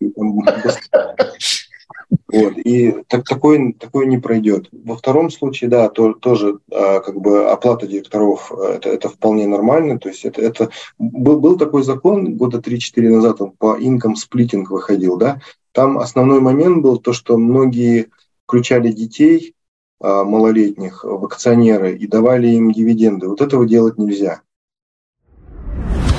и, 0.00 0.08
там, 0.08 0.38
вот, 2.10 2.58
и 2.58 3.02
так, 3.06 3.24
такое, 3.24 3.72
такое 3.78 4.06
не 4.06 4.18
пройдет. 4.18 4.68
Во 4.72 4.96
втором 4.96 5.30
случае, 5.30 5.70
да, 5.70 5.88
то, 5.88 6.12
тоже 6.14 6.58
а, 6.70 7.00
как 7.00 7.20
бы 7.20 7.50
оплата 7.50 7.86
директоров 7.86 8.52
э, 8.52 8.74
это, 8.76 8.90
это 8.90 9.08
вполне 9.08 9.46
нормально. 9.46 9.98
То 9.98 10.08
есть 10.08 10.24
это, 10.24 10.40
это 10.40 10.70
был, 10.98 11.40
был 11.40 11.58
такой 11.58 11.82
закон 11.82 12.36
года 12.36 12.58
3-4 12.58 13.08
назад, 13.08 13.40
он 13.40 13.52
по 13.52 13.78
income 13.78 14.14
splitting 14.14 14.64
выходил, 14.68 15.16
да. 15.16 15.40
Там 15.72 15.98
основной 15.98 16.40
момент 16.40 16.82
был 16.82 16.98
то, 16.98 17.12
что 17.12 17.36
многие 17.36 18.08
включали 18.46 18.90
детей 18.90 19.54
а, 20.00 20.24
малолетних 20.24 21.04
в 21.04 21.24
акционеры 21.24 21.96
и 21.96 22.06
давали 22.06 22.48
им 22.48 22.72
дивиденды. 22.72 23.28
Вот 23.28 23.40
этого 23.40 23.66
делать 23.66 23.98
нельзя. 23.98 24.40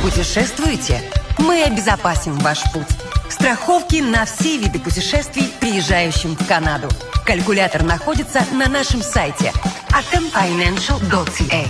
Путешествуете? 0.03 1.01
Мы 1.39 1.63
обезопасим 1.63 2.33
ваш 2.39 2.63
путь. 2.73 3.08
Страховки 3.29 4.01
на 4.01 4.25
все 4.25 4.57
виды 4.57 4.79
путешествий, 4.79 5.43
приезжающим 5.59 6.35
в 6.35 6.47
Канаду. 6.47 6.87
Калькулятор 7.25 7.83
находится 7.83 8.39
на 8.53 8.67
нашем 8.67 9.01
сайте 9.01 9.51
atomfinancial.ca. 9.89 11.65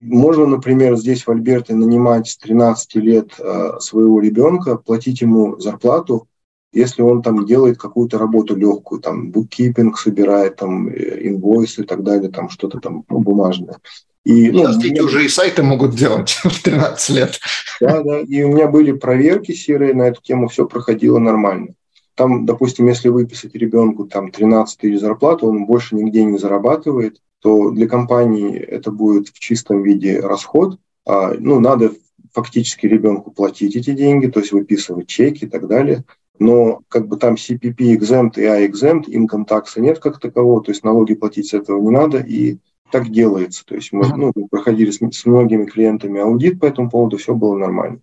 Можно, 0.00 0.46
например, 0.46 0.96
здесь 0.96 1.26
в 1.26 1.30
Альберте 1.30 1.74
нанимать 1.74 2.26
с 2.26 2.38
13 2.38 2.94
лет 2.96 3.34
э, 3.38 3.72
своего 3.80 4.18
ребенка, 4.18 4.76
платить 4.76 5.20
ему 5.20 5.60
зарплату, 5.60 6.26
если 6.72 7.02
он 7.02 7.20
там 7.20 7.44
делает 7.44 7.78
какую-то 7.78 8.16
работу 8.16 8.56
легкую, 8.56 9.02
там 9.02 9.30
буккипинг 9.30 9.98
собирает, 9.98 10.56
там 10.56 10.88
э, 10.88 11.28
инвойсы 11.28 11.82
и 11.82 11.84
так 11.84 12.02
далее, 12.02 12.30
там 12.30 12.48
что-то 12.48 12.78
там 12.80 13.04
ну, 13.10 13.18
бумажное. 13.18 13.76
И, 14.24 14.50
ну, 14.50 14.64
Сейчас 14.64 14.78
дети 14.78 15.00
уже 15.00 15.24
и 15.24 15.28
сайты 15.28 15.62
могут 15.62 15.94
делать 15.94 16.30
в 16.44 16.62
13 16.62 17.16
лет. 17.16 17.40
Да, 17.80 18.02
да. 18.02 18.20
И 18.20 18.42
у 18.42 18.52
меня 18.52 18.68
были 18.68 18.92
проверки 18.92 19.52
серые 19.52 19.94
на 19.94 20.08
эту 20.08 20.20
тему, 20.22 20.48
все 20.48 20.66
проходило 20.66 21.18
нормально. 21.18 21.74
Там, 22.14 22.44
допустим, 22.44 22.86
если 22.86 23.08
выписать 23.08 23.54
ребенку 23.54 24.04
там 24.04 24.30
13 24.30 24.78
тысяч 24.78 25.00
зарплаты, 25.00 25.46
он 25.46 25.64
больше 25.64 25.94
нигде 25.94 26.22
не 26.24 26.38
зарабатывает, 26.38 27.18
то 27.40 27.70
для 27.70 27.88
компании 27.88 28.58
это 28.58 28.90
будет 28.90 29.28
в 29.28 29.38
чистом 29.38 29.82
виде 29.82 30.20
расход. 30.20 30.78
А, 31.06 31.32
ну, 31.38 31.60
надо 31.60 31.92
фактически 32.34 32.86
ребенку 32.86 33.30
платить 33.30 33.74
эти 33.74 33.92
деньги, 33.92 34.26
то 34.26 34.40
есть 34.40 34.52
выписывать 34.52 35.08
чеки 35.08 35.46
и 35.46 35.48
так 35.48 35.66
далее. 35.66 36.04
но 36.40 36.80
как 36.88 37.06
бы 37.06 37.18
там 37.18 37.34
CPP 37.34 37.94
exempt 37.94 38.40
и 38.40 38.44
I 38.44 38.66
exempt, 38.66 39.04
income 39.08 39.46
tax 39.46 39.78
нет 39.78 39.98
как 40.00 40.18
такового, 40.18 40.64
то 40.64 40.72
есть 40.72 40.82
налоги 40.82 41.14
платить 41.14 41.48
с 41.48 41.54
этого 41.54 41.80
не 41.80 41.90
надо, 41.90 42.18
и 42.18 42.56
так 42.90 43.10
делается. 43.10 43.64
То 43.64 43.74
есть 43.74 43.92
мы, 43.92 44.06
ну, 44.16 44.32
мы 44.34 44.48
проходили 44.48 44.90
с, 44.90 44.98
с 44.98 45.26
многими 45.26 45.66
клиентами 45.66 46.20
аудит 46.20 46.60
по 46.60 46.66
этому 46.66 46.90
поводу, 46.90 47.16
все 47.16 47.34
было 47.34 47.56
нормально. 47.56 48.00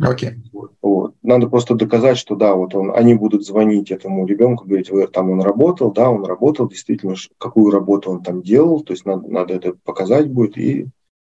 Окей. 0.00 0.30
Okay. 0.30 0.34
Вот, 0.52 0.72
вот. 0.80 1.14
Надо 1.22 1.48
просто 1.48 1.74
доказать, 1.74 2.18
что 2.18 2.36
да, 2.36 2.54
вот 2.54 2.74
он, 2.74 2.92
они 2.94 3.14
будут 3.14 3.44
звонить 3.44 3.90
этому 3.90 4.26
ребенку, 4.26 4.64
говорить, 4.64 4.90
вы, 4.90 5.06
там 5.08 5.30
он 5.30 5.40
работал, 5.40 5.92
да, 5.92 6.10
он 6.10 6.24
работал, 6.24 6.68
действительно, 6.68 7.16
какую 7.38 7.72
работу 7.72 8.10
он 8.10 8.22
там 8.22 8.42
делал, 8.42 8.82
то 8.82 8.92
есть 8.92 9.04
надо, 9.04 9.28
надо 9.28 9.54
это 9.54 9.74
показать 9.84 10.30
будет, 10.30 10.56
и 10.56 10.86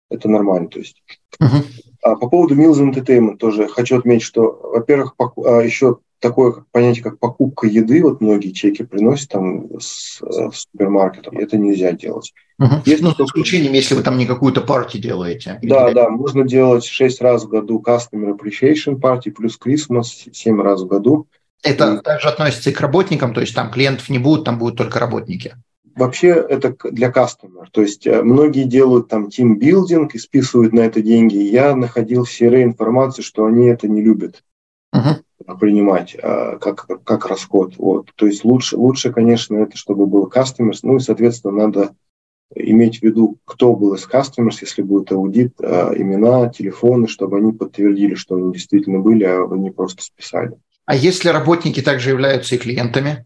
это 0.09 0.29
нормально. 0.29 0.69
То 0.69 0.79
есть. 0.79 1.01
Uh-huh. 1.41 1.65
А 2.03 2.15
по 2.15 2.29
поводу 2.29 2.55
Meals 2.55 2.79
Entertainment 2.79 3.37
тоже 3.37 3.67
хочу 3.67 3.97
отметить, 3.97 4.23
что, 4.23 4.59
во-первых, 4.63 5.15
а, 5.19 5.61
еще 5.61 5.97
такое 6.19 6.63
понятие, 6.71 7.03
как 7.03 7.19
покупка 7.19 7.67
еды, 7.67 8.03
вот 8.03 8.21
многие 8.21 8.51
чеки 8.51 8.84
приносят 8.84 9.29
там 9.29 9.79
с, 9.79 10.21
э, 10.21 10.49
в 10.49 10.55
супермаркетах, 10.55 11.34
это 11.34 11.58
нельзя 11.58 11.91
делать. 11.93 12.34
Угу. 12.60 12.84
Если 12.86 13.03
ну, 13.03 13.12
с 13.12 13.19
исключением, 13.19 13.73
если 13.73 13.95
вы 13.95 14.03
там 14.03 14.17
не 14.17 14.25
какую-то 14.25 14.62
партию 14.62 15.01
делаете. 15.01 15.60
Да, 15.63 15.88
или... 15.88 15.95
да, 15.95 16.10
можно 16.10 16.43
делать 16.43 16.86
6 16.86 17.21
раз 17.21 17.45
в 17.45 17.49
году 17.49 17.82
Customer 17.86 18.38
Appreciation 18.38 18.99
Party 18.99 19.32
плюс 19.32 19.58
Christmas 19.58 20.29
7 20.32 20.62
раз 20.62 20.82
в 20.82 20.88
году. 20.88 21.27
Это 21.63 21.95
и... 21.95 22.03
также 22.03 22.27
относится 22.27 22.69
и 22.69 22.73
к 22.73 22.82
работникам, 22.82 23.34
то 23.34 23.41
есть 23.41 23.55
там 23.55 23.71
клиентов 23.71 24.10
не 24.10 24.19
будет, 24.19 24.43
там 24.43 24.60
будут 24.60 24.77
только 24.77 24.99
работники. 24.99 25.55
Вообще 25.95 26.29
это 26.29 26.75
для 26.91 27.10
customer. 27.10 27.65
То 27.71 27.82
есть 27.82 28.08
э, 28.08 28.21
многие 28.21 28.63
делают 28.63 29.10
там 29.10 29.29
тимбилдинг 29.29 30.15
и 30.15 30.19
списывают 30.19 30.71
на 30.71 30.82
это 30.82 31.01
деньги. 31.01 31.36
Я 31.36 31.75
находил 31.75 32.23
в 32.23 32.29
CRA 32.29 32.63
информацию, 32.63 33.23
что 33.23 33.45
они 33.45 33.67
это 33.67 33.88
не 33.88 34.01
любят. 34.01 34.43
Uh-huh 34.95 35.21
принимать 35.55 36.15
а, 36.21 36.57
как, 36.57 36.88
как 37.03 37.25
расход. 37.25 37.75
Вот. 37.77 38.12
То 38.15 38.25
есть 38.25 38.43
лучше, 38.43 38.77
лучше, 38.77 39.12
конечно, 39.12 39.57
это, 39.57 39.77
чтобы 39.77 40.05
был 40.05 40.27
customers, 40.27 40.79
ну 40.83 40.97
и, 40.97 40.99
соответственно, 40.99 41.53
надо 41.53 41.95
иметь 42.55 42.99
в 42.99 43.03
виду, 43.03 43.38
кто 43.45 43.75
был 43.75 43.93
из 43.93 44.07
customers, 44.07 44.57
если 44.62 44.81
будет 44.81 45.12
аудит, 45.12 45.53
а, 45.62 45.93
имена, 45.95 46.49
телефоны, 46.49 47.07
чтобы 47.07 47.38
они 47.38 47.53
подтвердили, 47.53 48.15
что 48.15 48.35
они 48.35 48.53
действительно 48.53 48.99
были, 48.99 49.23
а 49.23 49.43
вы 49.43 49.59
не 49.59 49.71
просто 49.71 50.03
списали. 50.03 50.57
А 50.85 50.95
если 50.95 51.29
работники 51.29 51.81
также 51.81 52.09
являются 52.09 52.55
и 52.55 52.57
клиентами? 52.57 53.25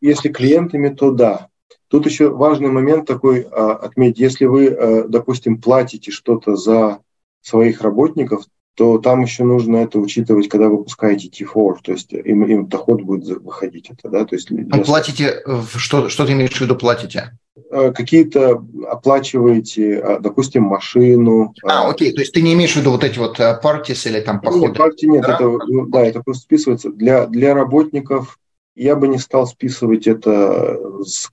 Если 0.00 0.28
клиентами, 0.28 0.88
то 0.88 1.10
да. 1.10 1.48
Тут 1.88 2.06
еще 2.06 2.30
важный 2.30 2.68
момент 2.68 3.06
такой 3.06 3.42
а, 3.42 3.72
отметить. 3.72 4.18
Если 4.18 4.46
вы, 4.46 5.04
допустим, 5.08 5.60
платите 5.60 6.10
что-то 6.10 6.56
за 6.56 7.00
своих 7.42 7.82
работников, 7.82 8.44
то 8.74 8.98
там 8.98 9.22
еще 9.22 9.44
нужно 9.44 9.76
это 9.76 9.98
учитывать, 9.98 10.48
когда 10.48 10.68
вы 10.68 10.78
выпускаете 10.78 11.28
T4, 11.28 11.76
то 11.82 11.92
есть 11.92 12.12
им, 12.12 12.44
им 12.44 12.66
доход 12.66 13.02
будет 13.02 13.40
выходить 13.40 13.90
это, 13.90 14.08
да, 14.08 14.24
то 14.24 14.34
есть... 14.34 14.48
Для... 14.50 14.82
Платите, 14.82 15.42
что, 15.76 16.08
что 16.08 16.26
ты 16.26 16.32
имеешь 16.32 16.52
в 16.52 16.60
виду 16.60 16.74
платите? 16.74 17.38
Э, 17.70 17.92
какие-то 17.92 18.64
оплачиваете, 18.88 19.98
а, 20.00 20.18
допустим, 20.18 20.64
машину. 20.64 21.54
А, 21.62 21.88
окей, 21.88 22.12
то 22.12 22.20
есть 22.20 22.32
ты 22.32 22.42
не 22.42 22.52
имеешь 22.54 22.72
в 22.72 22.76
виду 22.76 22.90
вот 22.90 23.04
эти 23.04 23.18
вот 23.18 23.38
партис 23.62 24.06
э, 24.06 24.10
или 24.10 24.20
там 24.20 24.40
походы? 24.40 24.66
Нет, 24.66 24.76
партии 24.76 25.06
нет, 25.06 25.22
да? 25.22 25.34
это, 25.34 25.44
ну, 25.44 25.86
да, 25.86 26.04
это 26.04 26.20
просто 26.20 26.42
списывается. 26.42 26.90
Для, 26.90 27.26
для 27.26 27.54
работников 27.54 28.40
я 28.74 28.96
бы 28.96 29.06
не 29.06 29.18
стал 29.18 29.46
списывать 29.46 30.08
это 30.08 30.80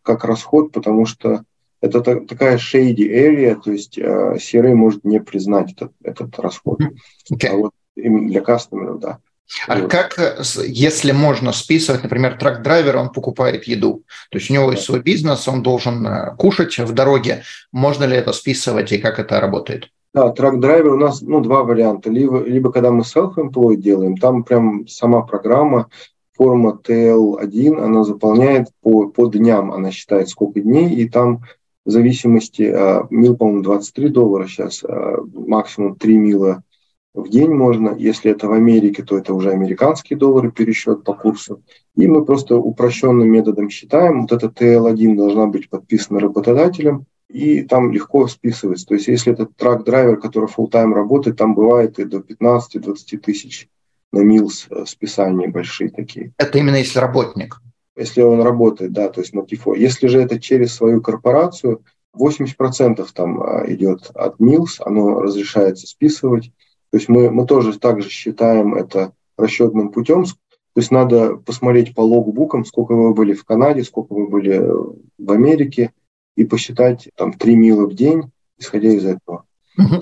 как 0.04 0.24
расход, 0.24 0.72
потому 0.72 1.08
что 1.08 1.44
это 1.82 2.02
такая 2.02 2.58
shady 2.58 3.10
area, 3.10 3.60
то 3.62 3.72
есть 3.72 3.98
э, 3.98 4.36
CRA 4.38 4.74
может 4.76 5.04
не 5.04 5.20
признать 5.20 5.74
этот, 5.74 5.92
этот 6.04 6.40
расход. 6.40 6.80
Okay. 7.32 7.48
А 7.48 7.56
вот 7.56 7.72
для 7.96 8.42
кастомеров, 8.42 9.00
да. 9.00 9.18
А 9.68 9.78
вот. 9.78 9.92
как, 9.92 10.18
э, 10.18 10.42
если 10.68 11.12
можно 11.12 11.52
списывать, 11.52 12.04
например, 12.04 12.38
truck 12.38 12.63
driver, 12.63 12.98
он 12.98 13.10
покупает 13.10 13.66
еду, 13.66 14.04
то 14.30 14.38
есть 14.38 14.50
у 14.50 14.54
него 14.54 14.72
есть 14.72 14.84
свой 14.84 15.02
бизнес, 15.02 15.48
он 15.48 15.64
должен 15.64 16.06
э, 16.06 16.36
кушать 16.38 16.78
в 16.78 16.94
дороге, 16.94 17.44
можно 17.72 18.06
ли 18.06 18.16
это 18.16 18.32
списывать 18.32 18.92
и 18.92 19.00
как 19.00 19.20
это 19.20 19.40
работает? 19.40 19.90
Да, 20.14 20.32
truck 20.32 20.60
driver 20.60 20.94
у 20.94 20.98
нас 20.98 21.22
ну, 21.22 21.42
два 21.42 21.64
варианта. 21.64 22.10
Либо, 22.10 22.44
либо 22.44 22.72
когда 22.72 22.92
мы 22.92 23.02
self-employed 23.02 23.78
делаем, 23.78 24.18
там 24.18 24.44
прям 24.44 24.88
сама 24.88 25.22
программа, 25.22 25.90
форма 26.36 26.80
TL1, 26.84 27.82
она 27.82 28.04
заполняет 28.04 28.68
по, 28.82 29.08
по 29.08 29.28
дням, 29.28 29.72
она 29.72 29.92
считает, 29.92 30.28
сколько 30.28 30.60
дней, 30.60 30.90
и 30.96 31.08
там 31.08 31.44
зависимости, 31.90 32.64
а, 32.64 33.08
meal, 33.10 33.36
по-моему, 33.36 33.64
23 33.64 34.10
доллара 34.10 34.48
сейчас, 34.48 34.84
а, 34.84 35.18
максимум 35.34 35.96
3 35.96 36.18
meal 36.18 36.54
а 36.54 36.64
в 37.14 37.28
день 37.30 37.52
можно. 37.52 37.96
Если 37.98 38.32
это 38.32 38.48
в 38.48 38.54
Америке, 38.54 39.04
то 39.04 39.18
это 39.18 39.34
уже 39.34 39.52
американские 39.52 40.18
доллары, 40.18 40.52
пересчет 40.52 41.04
по 41.04 41.14
курсу. 41.14 41.64
И 41.96 42.08
мы 42.08 42.24
просто 42.24 42.58
упрощенным 42.58 43.30
методом 43.30 43.70
считаем. 43.70 44.22
Вот 44.22 44.32
эта 44.32 44.48
TL1 44.48 45.16
должна 45.16 45.48
быть 45.48 45.70
подписана 45.70 46.20
работодателем, 46.20 47.06
и 47.28 47.64
там 47.64 47.92
легко 47.92 48.28
списывается. 48.28 48.86
То 48.86 48.96
есть 48.96 49.08
если 49.08 49.34
это 49.34 49.46
трак-драйвер, 49.46 50.18
который 50.18 50.50
full-time 50.50 50.94
работает, 50.94 51.38
там 51.38 51.56
бывает 51.56 52.00
и 52.00 52.04
до 52.06 52.20
15-20 52.20 53.18
тысяч 53.18 53.70
на 54.12 54.20
милс 54.20 54.68
э, 54.70 54.86
списания 54.86 55.50
большие 55.50 55.90
такие. 55.90 56.34
Это 56.38 56.58
именно 56.58 56.76
если 56.76 57.00
работник? 57.00 57.62
Если 58.02 58.22
он 58.22 58.42
работает, 58.42 58.92
да, 58.92 59.10
то 59.10 59.22
есть 59.22 59.34
на 59.34 59.46
ТИФО. 59.46 59.76
Если 59.76 60.08
же 60.08 60.22
это 60.22 60.40
через 60.40 60.74
свою 60.74 61.02
корпорацию, 61.02 61.84
80% 62.18 63.08
там 63.14 63.42
а, 63.42 63.64
идет 63.68 64.12
от 64.14 64.40
МИЛС, 64.40 64.82
оно 64.82 65.22
разрешается 65.22 65.88
списывать. 65.88 66.52
То 66.92 66.98
есть 66.98 67.08
мы, 67.08 67.32
мы 67.32 67.46
тоже 67.46 67.78
также 67.80 68.10
считаем 68.10 68.76
это 68.76 69.14
расчетным 69.38 69.92
путем. 69.92 70.26
То 70.26 70.80
есть 70.80 70.92
надо 70.92 71.36
посмотреть 71.36 71.96
по 71.96 72.02
логбукам, 72.02 72.66
сколько 72.66 72.94
вы 72.94 73.14
были 73.14 73.34
в 73.34 73.46
Канаде, 73.46 73.84
сколько 73.84 74.14
вы 74.14 74.28
были 74.28 74.62
в 75.18 75.32
Америке, 75.32 75.92
и 76.36 76.46
посчитать 76.46 77.10
там 77.16 77.34
3 77.34 77.56
мила 77.56 77.86
в 77.88 77.94
день, 77.94 78.32
исходя 78.58 78.90
из 78.90 79.06
этого. 79.06 79.46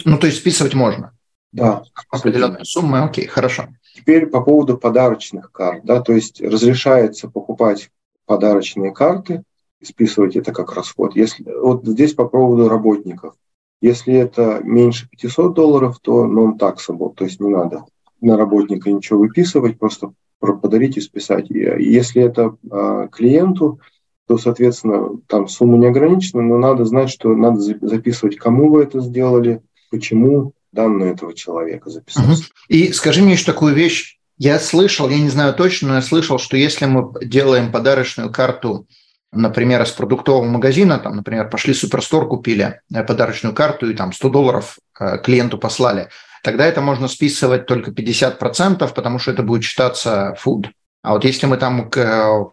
Ну, 0.06 0.18
то 0.18 0.28
есть 0.28 0.40
списывать 0.40 0.74
можно? 0.74 1.14
Да. 1.52 1.84
Определенные 2.10 2.66
суммы, 2.66 3.00
окей, 3.00 3.26
хорошо. 3.26 3.70
Теперь 3.96 4.28
по 4.28 4.42
поводу 4.42 4.78
подарочных 4.78 5.52
карт. 5.52 5.84
Да, 5.84 6.02
то 6.02 6.14
есть 6.14 6.42
разрешается 6.42 7.30
покупать 7.30 7.90
подарочные 8.26 8.94
карты 8.94 9.44
списывать 9.84 10.36
это 10.36 10.52
как 10.52 10.74
расход. 10.74 11.16
Если, 11.16 11.44
вот 11.44 11.86
здесь 11.86 12.14
по 12.14 12.28
поводу 12.28 12.68
работников. 12.68 13.36
Если 13.82 14.14
это 14.14 14.60
меньше 14.64 15.10
500 15.10 15.54
долларов, 15.54 16.00
то 16.02 16.26
non-taxable, 16.26 17.14
то 17.16 17.24
есть 17.24 17.40
не 17.40 17.50
надо 17.50 17.86
на 18.20 18.36
работника 18.36 18.92
ничего 18.92 19.20
выписывать, 19.20 19.80
просто 19.80 20.12
подарить 20.40 20.98
и 20.98 21.02
списать. 21.02 21.50
И 21.50 21.58
если 21.58 22.22
это 22.22 22.58
а, 22.70 23.08
клиенту, 23.08 23.80
то, 24.28 24.38
соответственно, 24.38 25.18
там 25.28 25.48
сумма 25.48 25.78
не 25.78 25.88
ограничена, 25.88 26.42
но 26.42 26.58
надо 26.58 26.86
знать, 26.86 27.10
что 27.10 27.34
надо 27.36 27.60
записывать, 27.60 28.36
кому 28.36 28.70
вы 28.70 28.84
это 28.84 29.00
сделали, 29.00 29.62
почему, 29.90 30.54
данные 30.72 31.14
этого 31.14 31.34
человека 31.34 31.90
записать. 31.90 32.52
И 32.68 32.92
скажи 32.94 33.22
мне 33.22 33.34
еще 33.34 33.46
такую 33.46 33.74
вещь. 33.74 34.18
Я 34.38 34.60
слышал, 34.60 35.10
я 35.10 35.20
не 35.20 35.30
знаю 35.30 35.54
точно, 35.54 35.90
но 35.90 35.96
я 35.96 36.02
слышал, 36.02 36.40
что 36.40 36.56
если 36.56 36.86
мы 36.86 37.12
делаем 37.26 37.72
подарочную 37.72 38.32
карту, 38.32 38.88
например, 39.32 39.82
из 39.82 39.92
продуктового 39.92 40.46
магазина, 40.46 40.98
там, 40.98 41.18
например, 41.18 41.50
пошли 41.50 41.74
в 41.74 41.78
суперстор, 41.78 42.28
купили 42.28 42.80
э, 42.94 43.04
подарочную 43.04 43.54
карту 43.54 43.90
и 43.90 43.94
там 43.94 44.14
100 44.14 44.30
долларов 44.30 44.78
э, 45.00 45.18
клиенту 45.18 45.58
послали, 45.58 46.10
тогда 46.42 46.66
это 46.66 46.82
можно 46.82 47.08
списывать 47.08 47.66
только 47.66 47.92
50%, 47.92 48.94
потому 48.94 49.20
что 49.20 49.32
это 49.32 49.44
будет 49.44 49.64
считаться 49.64 50.38
food. 50.44 50.68
А 51.02 51.14
вот 51.14 51.24
если 51.24 51.46
мы 51.46 51.58
там 51.58 51.90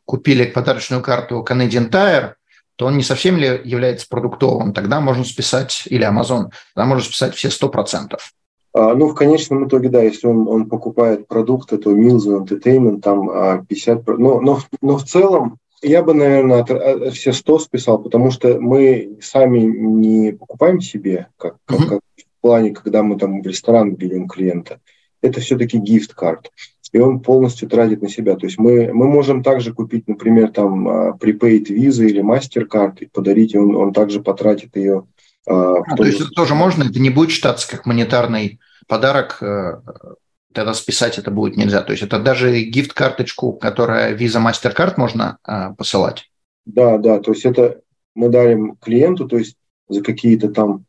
купили 0.04 0.44
подарочную 0.44 1.02
карту 1.02 1.44
Canadian 1.48 1.90
Tire, 1.90 2.34
то 2.76 2.86
он 2.86 2.96
не 2.96 3.02
совсем 3.02 3.36
ли 3.36 3.60
является 3.64 4.06
продуктовым, 4.08 4.72
тогда 4.72 5.00
можно 5.00 5.24
списать, 5.24 5.84
или 5.86 6.06
Amazon, 6.06 6.50
тогда 6.74 6.86
можно 6.86 7.04
списать 7.04 7.34
все 7.34 7.48
100%. 7.48 8.18
А, 8.74 8.94
ну, 8.94 9.08
в 9.08 9.14
конечном 9.14 9.66
итоге, 9.66 9.88
да, 9.88 10.02
если 10.02 10.26
он, 10.26 10.46
он 10.46 10.68
покупает 10.68 11.26
продукты, 11.26 11.78
то 11.78 11.96
Meals 11.96 12.26
Entertainment 12.26 13.00
там 13.00 13.30
50%. 13.30 14.04
А, 14.06 14.12
но, 14.18 14.40
но, 14.40 14.58
но 14.82 14.98
в 14.98 15.04
целом 15.04 15.58
я 15.82 16.02
бы, 16.02 16.12
наверное, 16.12 16.60
от, 16.60 16.70
от, 16.70 17.14
все 17.14 17.32
100 17.32 17.58
списал, 17.60 17.98
потому 17.98 18.30
что 18.30 18.60
мы 18.60 19.18
сами 19.22 19.60
не 19.60 20.32
покупаем 20.32 20.80
себе, 20.80 21.28
как, 21.38 21.56
как, 21.64 21.88
как 21.88 22.00
в 22.18 22.40
плане, 22.42 22.72
когда 22.72 23.02
мы 23.02 23.18
там 23.18 23.42
в 23.42 23.46
ресторан 23.46 23.94
берем 23.94 24.28
клиента. 24.28 24.80
Это 25.22 25.40
все-таки 25.40 25.78
гифт-карт 25.78 26.50
и 26.96 26.98
он 26.98 27.20
полностью 27.20 27.68
тратит 27.68 28.00
на 28.00 28.08
себя. 28.08 28.36
То 28.36 28.46
есть 28.46 28.58
мы, 28.58 28.90
мы 28.94 29.06
можем 29.06 29.42
также 29.42 29.74
купить, 29.74 30.08
например, 30.08 30.50
там 30.50 30.88
а, 30.88 31.10
prepaid 31.12 31.66
визы 31.66 32.06
или 32.06 32.22
MasterCard 32.22 33.00
и 33.00 33.06
подарить, 33.06 33.52
и 33.52 33.58
он, 33.58 33.76
он 33.76 33.92
также 33.92 34.22
потратит 34.22 34.74
ее. 34.76 35.06
А, 35.46 35.74
а, 35.74 35.94
то 35.94 36.04
есть 36.04 36.22
это 36.22 36.30
тоже 36.30 36.54
можно, 36.54 36.84
это 36.84 36.98
не 36.98 37.10
будет 37.10 37.32
считаться 37.32 37.68
как 37.68 37.84
монетарный 37.84 38.60
подарок, 38.88 39.42
э, 39.42 39.80
тогда 40.54 40.72
списать 40.72 41.18
это 41.18 41.30
будет 41.30 41.58
нельзя. 41.58 41.82
То 41.82 41.92
есть 41.92 42.02
это 42.02 42.18
даже 42.18 42.62
гифт-карточку, 42.62 43.52
которая 43.52 44.16
Visa 44.16 44.42
MasterCard 44.42 44.94
можно 44.96 45.36
а, 45.44 45.74
посылать? 45.74 46.30
Да, 46.64 46.96
да, 46.96 47.18
то 47.18 47.32
есть 47.32 47.44
это 47.44 47.80
мы 48.14 48.30
дарим 48.30 48.76
клиенту, 48.76 49.28
то 49.28 49.36
есть 49.36 49.56
за 49.88 50.02
какие-то 50.02 50.48
там 50.48 50.86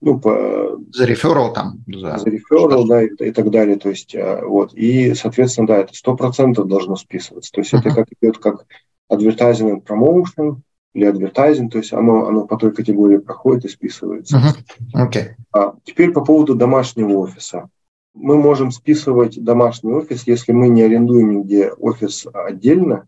ну, 0.00 0.20
по, 0.20 0.78
за 0.92 1.04
реферал 1.06 1.52
там. 1.52 1.82
За, 1.86 2.18
за 2.18 2.30
реферал, 2.30 2.86
да, 2.86 3.02
и, 3.02 3.08
и 3.08 3.32
так 3.32 3.50
далее. 3.50 3.76
То 3.76 3.88
есть, 3.90 4.14
а, 4.14 4.42
вот. 4.44 4.72
И, 4.74 5.14
соответственно, 5.14 5.66
да, 5.66 5.78
это 5.78 5.94
сто 5.94 6.14
процентов 6.14 6.68
должно 6.68 6.96
списываться. 6.96 7.50
То 7.52 7.60
есть, 7.60 7.72
uh-huh. 7.74 7.80
это 7.80 7.90
как 7.94 8.06
идет 8.20 8.38
как 8.38 8.66
advertising 9.10 9.82
promotion 9.84 10.58
или 10.94 11.08
advertising, 11.08 11.68
то 11.68 11.78
есть 11.78 11.92
оно, 11.92 12.26
оно 12.26 12.46
по 12.46 12.56
той 12.56 12.72
категории 12.72 13.18
проходит 13.18 13.64
и 13.64 13.68
списывается. 13.68 14.38
Uh-huh. 14.38 15.08
Okay. 15.08 15.28
А 15.52 15.74
теперь 15.84 16.12
по 16.12 16.24
поводу 16.24 16.54
домашнего 16.54 17.12
офиса. 17.18 17.68
Мы 18.14 18.36
можем 18.36 18.72
списывать 18.72 19.42
домашний 19.42 19.92
офис, 19.92 20.26
если 20.26 20.52
мы 20.52 20.68
не 20.68 20.82
арендуем 20.82 21.30
нигде 21.30 21.70
офис 21.70 22.26
отдельно, 22.32 23.06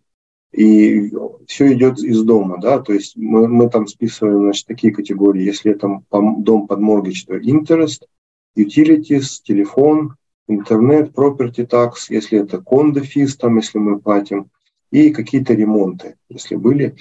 и 0.52 1.12
все 1.46 1.72
идет 1.72 1.98
из 2.00 2.22
дома, 2.22 2.58
да, 2.60 2.80
то 2.80 2.92
есть 2.92 3.16
мы, 3.16 3.46
мы 3.46 3.68
там 3.70 3.86
списываем, 3.86 4.40
значит, 4.40 4.66
такие 4.66 4.92
категории, 4.92 5.42
если 5.42 5.72
это 5.72 6.02
дом 6.10 6.66
под 6.66 6.80
mortgage, 6.80 7.26
то 7.26 7.36
interest, 7.36 8.02
utilities, 8.56 9.40
телефон, 9.44 10.16
интернет, 10.48 11.12
property 11.12 11.66
tax, 11.66 11.92
если 12.08 12.40
это 12.40 12.62
физ, 13.02 13.36
там, 13.36 13.56
если 13.56 13.78
мы 13.78 14.00
платим, 14.00 14.50
и 14.90 15.10
какие-то 15.10 15.54
ремонты, 15.54 16.16
если 16.28 16.56
были. 16.56 16.96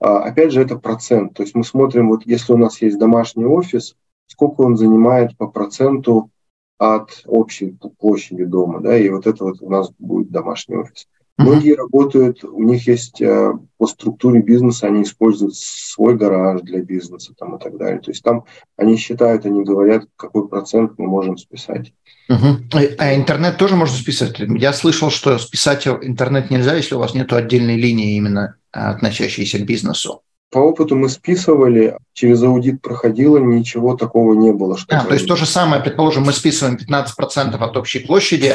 А, 0.00 0.24
опять 0.24 0.52
же, 0.52 0.62
это 0.62 0.78
процент, 0.78 1.34
то 1.34 1.42
есть 1.42 1.54
мы 1.54 1.64
смотрим, 1.64 2.08
вот 2.08 2.24
если 2.24 2.54
у 2.54 2.56
нас 2.56 2.80
есть 2.80 2.98
домашний 2.98 3.44
офис, 3.44 3.96
сколько 4.26 4.62
он 4.62 4.76
занимает 4.76 5.36
по 5.36 5.46
проценту 5.46 6.30
от 6.78 7.22
общей 7.26 7.76
площади 7.98 8.44
дома, 8.44 8.80
да, 8.80 8.96
и 8.96 9.08
вот 9.10 9.26
это 9.26 9.44
вот 9.44 9.60
у 9.60 9.70
нас 9.70 9.92
будет 9.98 10.30
домашний 10.30 10.76
офис. 10.76 11.06
Многие 11.36 11.74
работают, 11.74 12.44
у 12.44 12.62
них 12.62 12.86
есть 12.86 13.20
э, 13.20 13.52
по 13.76 13.86
структуре 13.88 14.40
бизнеса, 14.40 14.86
они 14.86 15.02
используют 15.02 15.56
свой 15.56 16.16
гараж 16.16 16.60
для 16.60 16.80
бизнеса 16.80 17.34
там, 17.36 17.56
и 17.56 17.60
так 17.60 17.76
далее. 17.76 18.00
То 18.00 18.12
есть 18.12 18.22
там 18.22 18.44
они 18.76 18.96
считают, 18.96 19.44
они 19.44 19.64
говорят, 19.64 20.04
какой 20.14 20.48
процент 20.48 20.92
мы 20.96 21.08
можем 21.08 21.36
списать. 21.36 21.92
Угу. 22.28 22.78
А 22.98 23.14
интернет 23.16 23.56
тоже 23.58 23.74
можно 23.74 23.96
списать? 23.96 24.38
Я 24.38 24.72
слышал, 24.72 25.10
что 25.10 25.36
списать 25.38 25.88
интернет 25.88 26.50
нельзя, 26.50 26.76
если 26.76 26.94
у 26.94 27.00
вас 27.00 27.14
нет 27.14 27.32
отдельной 27.32 27.76
линии 27.76 28.16
именно 28.16 28.54
относящейся 28.70 29.58
к 29.58 29.66
бизнесу. 29.66 30.22
По 30.50 30.58
опыту 30.58 30.94
мы 30.94 31.08
списывали, 31.08 31.98
через 32.12 32.40
аудит 32.44 32.80
проходило, 32.80 33.38
ничего 33.38 33.96
такого 33.96 34.34
не 34.34 34.52
было. 34.52 34.78
Что 34.78 34.96
а, 34.96 35.04
то 35.04 35.14
есть 35.14 35.26
то 35.26 35.34
же 35.34 35.46
самое, 35.46 35.82
предположим, 35.82 36.22
мы 36.22 36.32
списываем 36.32 36.76
15% 36.76 37.56
от 37.56 37.76
общей 37.76 37.98
площади, 37.98 38.54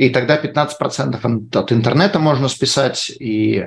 и 0.00 0.08
тогда 0.08 0.40
15% 0.40 1.58
от 1.58 1.72
интернета 1.72 2.18
можно 2.18 2.48
списать. 2.48 3.12
И, 3.20 3.66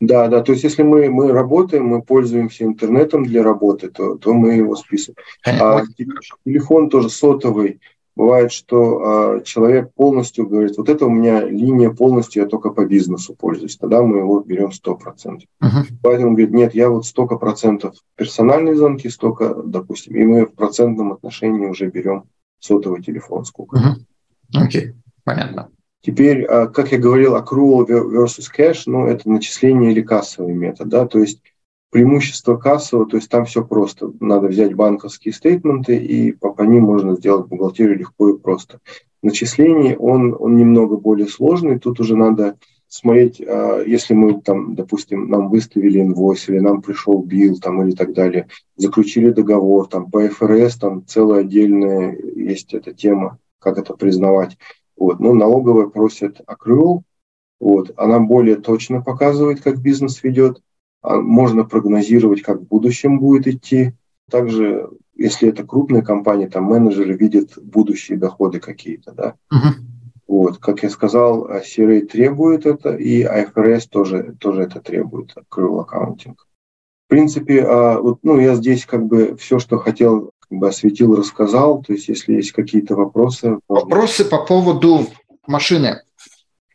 Да, 0.00 0.26
да, 0.28 0.40
то 0.40 0.52
есть 0.52 0.64
если 0.64 0.82
мы, 0.82 1.10
мы 1.10 1.32
работаем, 1.32 1.84
мы 1.84 2.00
пользуемся 2.00 2.64
интернетом 2.64 3.26
для 3.26 3.42
работы, 3.42 3.90
то, 3.90 4.16
то 4.16 4.32
мы 4.32 4.54
его 4.54 4.74
списываем. 4.74 5.18
А 5.44 5.82
телефон 6.46 6.88
тоже 6.88 7.10
сотовый. 7.10 7.80
Бывает, 8.14 8.52
что 8.52 9.02
а, 9.02 9.40
человек 9.42 9.92
полностью 9.92 10.46
говорит, 10.46 10.78
вот 10.78 10.88
это 10.88 11.04
у 11.04 11.10
меня 11.10 11.44
линия 11.44 11.90
полностью, 11.90 12.44
я 12.44 12.48
только 12.48 12.70
по 12.70 12.86
бизнесу 12.86 13.34
пользуюсь. 13.34 13.76
Тогда 13.76 14.02
мы 14.02 14.20
его 14.20 14.40
берем 14.40 14.70
100%. 14.70 14.96
Uh-huh. 14.96 15.68
Бывает, 16.02 16.24
он 16.24 16.30
говорит, 16.30 16.52
нет, 16.52 16.74
я 16.74 16.88
вот 16.88 17.04
столько 17.04 17.36
процентов 17.36 17.96
персональные 18.14 18.76
звонки, 18.76 19.10
столько, 19.10 19.54
допустим, 19.54 20.16
и 20.16 20.24
мы 20.24 20.46
в 20.46 20.54
процентном 20.54 21.12
отношении 21.12 21.66
уже 21.66 21.88
берем 21.90 22.24
сотовый 22.60 23.02
телефон 23.02 23.44
сколько. 23.44 23.76
Окей. 24.54 24.86
Uh-huh. 24.86 24.88
Okay. 24.88 24.94
Понятно. 25.26 25.70
Теперь, 26.02 26.44
а, 26.44 26.68
как 26.68 26.92
я 26.92 26.98
говорил, 26.98 27.34
accrual 27.36 27.84
versus 27.84 28.46
cash, 28.56 28.84
ну, 28.86 29.08
это 29.08 29.28
начисление 29.28 29.90
или 29.90 30.00
кассовый 30.00 30.54
метод, 30.54 30.88
да, 30.88 31.04
то 31.04 31.18
есть 31.18 31.42
преимущество 31.90 32.56
кассового, 32.56 33.08
то 33.08 33.16
есть 33.16 33.28
там 33.28 33.44
все 33.44 33.64
просто. 33.64 34.12
Надо 34.20 34.46
взять 34.46 34.74
банковские 34.74 35.34
стейтменты, 35.34 35.96
и 35.96 36.30
по, 36.30 36.52
по 36.52 36.62
ним 36.62 36.84
можно 36.84 37.16
сделать 37.16 37.48
бухгалтерию 37.48 37.98
легко 37.98 38.28
и 38.28 38.38
просто. 38.38 38.78
Начисление, 39.20 39.98
он, 39.98 40.36
он 40.38 40.56
немного 40.56 40.96
более 40.96 41.26
сложный, 41.26 41.80
тут 41.80 41.98
уже 41.98 42.14
надо 42.16 42.56
смотреть, 42.86 43.40
а, 43.40 43.82
если 43.82 44.14
мы 44.14 44.40
там, 44.40 44.76
допустим, 44.76 45.28
нам 45.28 45.48
выставили 45.48 46.02
инвойс, 46.02 46.48
или 46.48 46.60
нам 46.60 46.82
пришел 46.82 47.20
билл, 47.20 47.58
там, 47.58 47.82
или 47.82 47.96
так 47.96 48.14
далее, 48.14 48.46
заключили 48.76 49.30
договор, 49.30 49.88
там, 49.88 50.08
по 50.08 50.20
ФРС, 50.28 50.76
там, 50.76 51.04
целая 51.04 51.40
отдельная 51.40 52.16
есть 52.36 52.74
эта 52.74 52.94
тема, 52.94 53.40
как 53.58 53.76
это 53.78 53.94
признавать. 53.94 54.56
Вот. 54.96 55.20
Но 55.20 55.34
налоговая 55.34 55.86
просит 55.86 56.40
accrual, 56.46 57.02
вот. 57.60 57.92
она 57.96 58.18
более 58.20 58.56
точно 58.56 59.02
показывает, 59.02 59.60
как 59.60 59.80
бизнес 59.80 60.22
ведет, 60.22 60.62
а 61.02 61.16
можно 61.16 61.64
прогнозировать, 61.64 62.42
как 62.42 62.60
в 62.60 62.66
будущем 62.66 63.18
будет 63.18 63.46
идти. 63.46 63.92
Также, 64.30 64.90
если 65.14 65.48
это 65.48 65.64
крупная 65.64 66.02
компания, 66.02 66.48
там 66.48 66.64
менеджеры 66.64 67.16
видят 67.16 67.52
будущие 67.56 68.18
доходы 68.18 68.58
какие-то, 68.58 69.12
да. 69.12 69.34
Uh-huh. 69.52 69.74
Вот, 70.26 70.58
как 70.58 70.82
я 70.82 70.90
сказал, 70.90 71.48
CRA 71.48 72.00
требует 72.00 72.66
это, 72.66 72.96
и 72.96 73.22
IFRS 73.22 73.88
тоже, 73.88 74.34
тоже 74.40 74.62
это 74.62 74.80
требует, 74.80 75.34
accrual 75.36 75.86
accounting. 75.86 76.34
В 77.06 77.08
принципе, 77.08 77.62
а, 77.62 78.00
вот, 78.00 78.18
ну, 78.24 78.40
я 78.40 78.56
здесь 78.56 78.84
как 78.84 79.06
бы 79.06 79.36
все, 79.36 79.60
что 79.60 79.78
хотел 79.78 80.32
как 80.48 80.58
бы 80.58 80.68
осветил, 80.68 81.14
рассказал. 81.16 81.82
То 81.82 81.92
есть, 81.92 82.08
если 82.08 82.34
есть 82.34 82.52
какие-то 82.52 82.94
вопросы. 82.94 83.58
Вопросы 83.68 84.24
по 84.24 84.44
поводу 84.44 85.08
машины. 85.46 86.02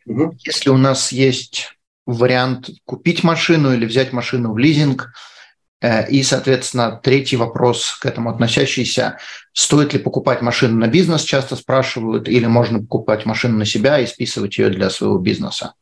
Угу. 0.06 0.36
Если 0.44 0.70
у 0.70 0.76
нас 0.76 1.12
есть 1.12 1.76
вариант 2.06 2.70
купить 2.84 3.22
машину 3.22 3.72
или 3.72 3.86
взять 3.86 4.12
машину 4.12 4.52
в 4.52 4.58
лизинг, 4.58 5.12
э, 5.80 6.08
и, 6.10 6.22
соответственно, 6.22 7.00
третий 7.02 7.36
вопрос 7.36 7.92
к 8.00 8.06
этому 8.06 8.30
относящийся. 8.30 9.18
Стоит 9.52 9.92
ли 9.92 9.98
покупать 9.98 10.42
машину 10.42 10.78
на 10.78 10.88
бизнес, 10.88 11.22
часто 11.22 11.56
спрашивают, 11.56 12.28
или 12.28 12.46
можно 12.46 12.80
покупать 12.80 13.26
машину 13.26 13.58
на 13.58 13.64
себя 13.64 14.00
и 14.00 14.06
списывать 14.06 14.58
ее 14.58 14.70
для 14.70 14.90
своего 14.90 15.18
бизнеса? 15.18 15.74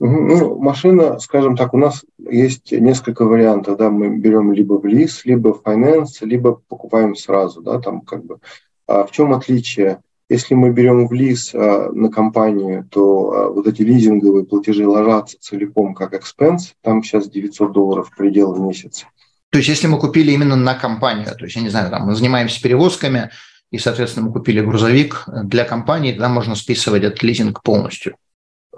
Ну, 0.00 0.58
машина, 0.58 1.18
скажем 1.18 1.56
так, 1.56 1.74
у 1.74 1.78
нас 1.78 2.04
есть 2.18 2.70
несколько 2.72 3.24
вариантов, 3.24 3.78
да, 3.78 3.90
мы 3.90 4.16
берем 4.16 4.52
либо 4.52 4.74
в 4.74 4.86
лиз, 4.86 5.24
либо 5.24 5.52
в 5.52 5.62
finance, 5.62 6.18
либо 6.20 6.60
покупаем 6.68 7.16
сразу, 7.16 7.62
да, 7.62 7.80
там 7.80 8.02
как 8.02 8.24
бы. 8.24 8.38
А 8.86 9.04
в 9.04 9.10
чем 9.10 9.32
отличие? 9.32 10.00
Если 10.28 10.54
мы 10.54 10.70
берем 10.70 11.08
в 11.08 11.12
лиз 11.12 11.52
а, 11.54 11.90
на 11.90 12.10
компанию, 12.10 12.86
то 12.90 13.32
а, 13.32 13.48
вот 13.48 13.66
эти 13.66 13.82
лизинговые 13.82 14.44
платежи 14.44 14.86
ложатся 14.86 15.38
целиком 15.40 15.94
как 15.94 16.14
expense, 16.14 16.74
там 16.82 17.02
сейчас 17.02 17.28
900 17.28 17.72
долларов 17.72 18.10
предел 18.16 18.52
в 18.52 18.60
месяц. 18.60 19.06
То 19.50 19.58
есть 19.58 19.68
если 19.68 19.86
мы 19.86 19.98
купили 19.98 20.32
именно 20.32 20.56
на 20.56 20.74
компанию, 20.74 21.34
то 21.34 21.44
есть, 21.44 21.56
я 21.56 21.62
не 21.62 21.70
знаю, 21.70 21.90
там 21.90 22.06
мы 22.06 22.14
занимаемся 22.14 22.62
перевозками, 22.62 23.30
и, 23.70 23.78
соответственно, 23.78 24.26
мы 24.26 24.32
купили 24.32 24.60
грузовик 24.60 25.24
для 25.44 25.64
компании, 25.64 26.12
тогда 26.12 26.28
можно 26.28 26.54
списывать 26.54 27.02
этот 27.02 27.22
лизинг 27.22 27.62
полностью. 27.62 28.16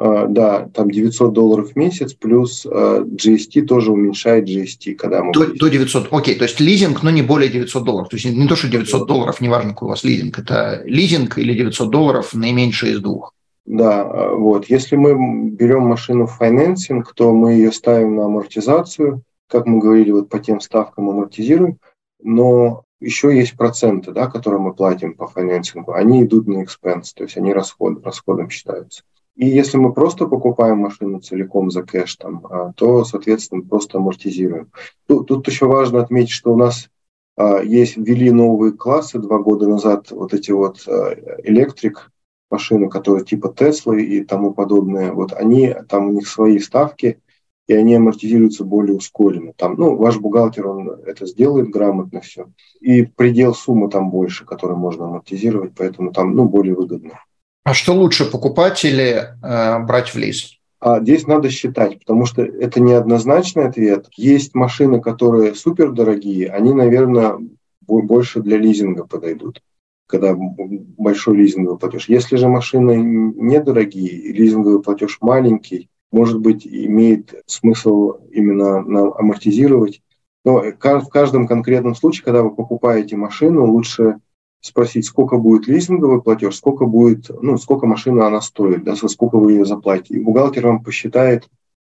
А, 0.02 0.26
да, 0.26 0.66
там 0.72 0.90
900 0.90 1.34
долларов 1.34 1.72
в 1.72 1.76
месяц, 1.76 2.14
плюс 2.14 2.64
а, 2.64 3.02
GST 3.02 3.66
тоже 3.66 3.92
уменьшает 3.92 4.48
GST, 4.48 4.94
когда 4.94 5.22
мы... 5.22 5.34
До, 5.34 5.46
до 5.54 5.68
900, 5.68 6.08
окей, 6.10 6.36
то 6.36 6.44
есть 6.44 6.58
лизинг, 6.58 7.02
но 7.02 7.10
не 7.10 7.20
более 7.20 7.50
900 7.50 7.84
долларов. 7.84 8.08
То 8.08 8.16
есть 8.16 8.24
не 8.24 8.48
то, 8.48 8.56
что 8.56 8.68
900 8.68 9.06
долларов, 9.06 9.42
неважно, 9.42 9.72
какой 9.72 9.86
у 9.86 9.90
вас 9.90 10.02
лизинг, 10.02 10.38
это 10.38 10.80
лизинг 10.86 11.36
или 11.36 11.52
900 11.52 11.90
долларов 11.90 12.32
наименьшее 12.32 12.94
из 12.94 13.00
двух. 13.00 13.34
Да, 13.66 14.00
а, 14.00 14.34
вот. 14.34 14.70
Если 14.70 14.96
мы 14.96 15.50
берем 15.50 15.82
машину 15.82 16.26
в 16.26 16.32
финансинг, 16.32 17.12
то 17.12 17.34
мы 17.34 17.52
ее 17.52 17.70
ставим 17.70 18.16
на 18.16 18.24
амортизацию, 18.24 19.22
как 19.48 19.66
мы 19.66 19.80
говорили, 19.80 20.12
вот 20.12 20.30
по 20.30 20.38
тем 20.38 20.60
ставкам 20.60 21.10
амортизируем, 21.10 21.76
но 22.22 22.84
еще 23.00 23.36
есть 23.36 23.54
проценты, 23.54 24.12
да, 24.12 24.28
которые 24.28 24.62
мы 24.62 24.72
платим 24.72 25.12
по 25.12 25.26
финансингу, 25.26 25.92
они 25.92 26.22
идут 26.22 26.46
на 26.48 26.62
экспенс, 26.62 27.12
то 27.12 27.24
есть 27.24 27.36
они 27.36 27.52
расход, 27.52 28.02
расходом 28.02 28.48
считаются. 28.48 29.02
И 29.40 29.46
если 29.46 29.78
мы 29.78 29.94
просто 29.94 30.26
покупаем 30.26 30.80
машину 30.80 31.18
целиком 31.20 31.70
за 31.70 31.82
кэш, 31.82 32.16
там, 32.16 32.46
а, 32.50 32.74
то, 32.74 33.04
соответственно, 33.04 33.62
просто 33.62 33.96
амортизируем. 33.96 34.70
Тут, 35.06 35.28
тут 35.28 35.48
еще 35.48 35.64
важно 35.64 36.02
отметить, 36.02 36.32
что 36.32 36.52
у 36.52 36.56
нас 36.58 36.90
а, 37.38 37.62
есть, 37.62 37.96
ввели 37.96 38.30
новые 38.30 38.72
классы 38.72 39.18
два 39.18 39.38
года 39.38 39.66
назад, 39.66 40.10
вот 40.10 40.34
эти 40.34 40.50
вот 40.50 40.86
а, 40.86 41.14
электрик 41.42 42.12
машины, 42.50 42.90
которые 42.90 43.24
типа 43.24 43.48
Теслы 43.56 44.02
и 44.02 44.22
тому 44.24 44.52
подобное, 44.52 45.10
вот 45.12 45.32
они, 45.32 45.74
там 45.88 46.08
у 46.08 46.12
них 46.12 46.28
свои 46.28 46.58
ставки, 46.58 47.18
и 47.66 47.72
они 47.72 47.94
амортизируются 47.94 48.64
более 48.64 48.94
ускоренно. 48.94 49.54
Там, 49.54 49.76
ну, 49.78 49.96
ваш 49.96 50.18
бухгалтер, 50.18 50.66
он 50.66 50.90
это 51.06 51.24
сделает 51.24 51.70
грамотно 51.70 52.20
все. 52.20 52.52
И 52.80 53.04
предел 53.04 53.54
суммы 53.54 53.88
там 53.88 54.10
больше, 54.10 54.44
который 54.44 54.76
можно 54.76 55.06
амортизировать, 55.06 55.72
поэтому 55.74 56.12
там, 56.12 56.34
ну, 56.34 56.44
более 56.44 56.74
выгодно. 56.74 57.20
А 57.64 57.74
что 57.74 57.94
лучше, 57.94 58.30
покупать 58.30 58.84
или 58.84 59.28
э, 59.42 59.78
брать 59.80 60.10
в 60.10 60.16
лиз? 60.16 60.56
А 60.80 61.00
здесь 61.00 61.26
надо 61.26 61.50
считать, 61.50 61.98
потому 61.98 62.24
что 62.24 62.42
это 62.42 62.80
неоднозначный 62.80 63.66
ответ. 63.66 64.06
Есть 64.16 64.54
машины, 64.54 65.00
которые 65.00 65.54
супер 65.54 65.92
дорогие, 65.92 66.48
они, 66.48 66.72
наверное, 66.72 67.38
больше 67.86 68.40
для 68.40 68.56
лизинга 68.56 69.04
подойдут, 69.04 69.62
когда 70.06 70.34
большой 70.34 71.36
лизинговый 71.36 71.78
платеж. 71.78 72.08
Если 72.08 72.36
же 72.36 72.48
машины 72.48 72.96
недорогие, 72.96 74.32
лизинговый 74.32 74.82
платеж 74.82 75.18
маленький, 75.20 75.90
может 76.10 76.40
быть, 76.40 76.66
имеет 76.66 77.34
смысл 77.46 78.14
именно 78.32 78.78
амортизировать 79.18 80.00
Но 80.44 80.62
в 80.62 81.08
каждом 81.08 81.46
конкретном 81.46 81.94
случае, 81.94 82.24
когда 82.24 82.42
вы 82.42 82.54
покупаете 82.54 83.16
машину, 83.16 83.66
лучше 83.66 84.16
спросить, 84.60 85.06
сколько 85.06 85.38
будет 85.38 85.66
лизинговый 85.66 86.22
платеж, 86.22 86.56
сколько 86.56 86.84
будет, 86.84 87.30
ну, 87.42 87.56
сколько 87.58 87.86
машина 87.86 88.26
она 88.26 88.40
стоит, 88.40 88.84
да, 88.84 88.94
сколько 88.94 89.36
вы 89.38 89.52
ее 89.52 89.64
заплатите. 89.64 90.14
И 90.14 90.20
бухгалтер 90.20 90.66
вам 90.66 90.82
посчитает 90.82 91.48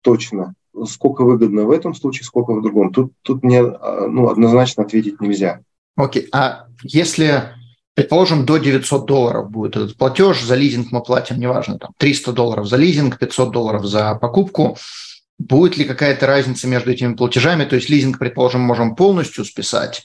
точно, 0.02 0.54
сколько 0.86 1.24
выгодно 1.24 1.64
в 1.64 1.70
этом 1.70 1.94
случае, 1.94 2.24
сколько 2.24 2.54
в 2.54 2.62
другом. 2.62 2.92
Тут, 2.92 3.12
тут 3.22 3.42
мне 3.42 3.60
а, 3.60 4.06
ну, 4.08 4.28
однозначно 4.28 4.84
ответить 4.84 5.20
нельзя. 5.20 5.60
Окей, 5.96 6.24
okay. 6.24 6.28
а 6.32 6.66
если, 6.84 7.50
предположим, 7.94 8.46
до 8.46 8.58
900 8.58 9.06
долларов 9.06 9.50
будет 9.50 9.76
этот 9.76 9.96
платеж, 9.96 10.42
за 10.42 10.54
лизинг 10.54 10.92
мы 10.92 11.02
платим, 11.02 11.38
неважно, 11.38 11.78
там 11.78 11.90
300 11.98 12.32
долларов 12.32 12.66
за 12.66 12.76
лизинг, 12.76 13.18
500 13.18 13.50
долларов 13.50 13.84
за 13.84 14.14
покупку, 14.14 14.76
будет 15.38 15.76
ли 15.76 15.84
какая-то 15.84 16.26
разница 16.26 16.68
между 16.68 16.92
этими 16.92 17.14
платежами? 17.14 17.64
То 17.64 17.76
есть 17.76 17.90
лизинг, 17.90 18.18
предположим, 18.18 18.60
можем 18.60 18.94
полностью 18.94 19.44
списать, 19.44 20.04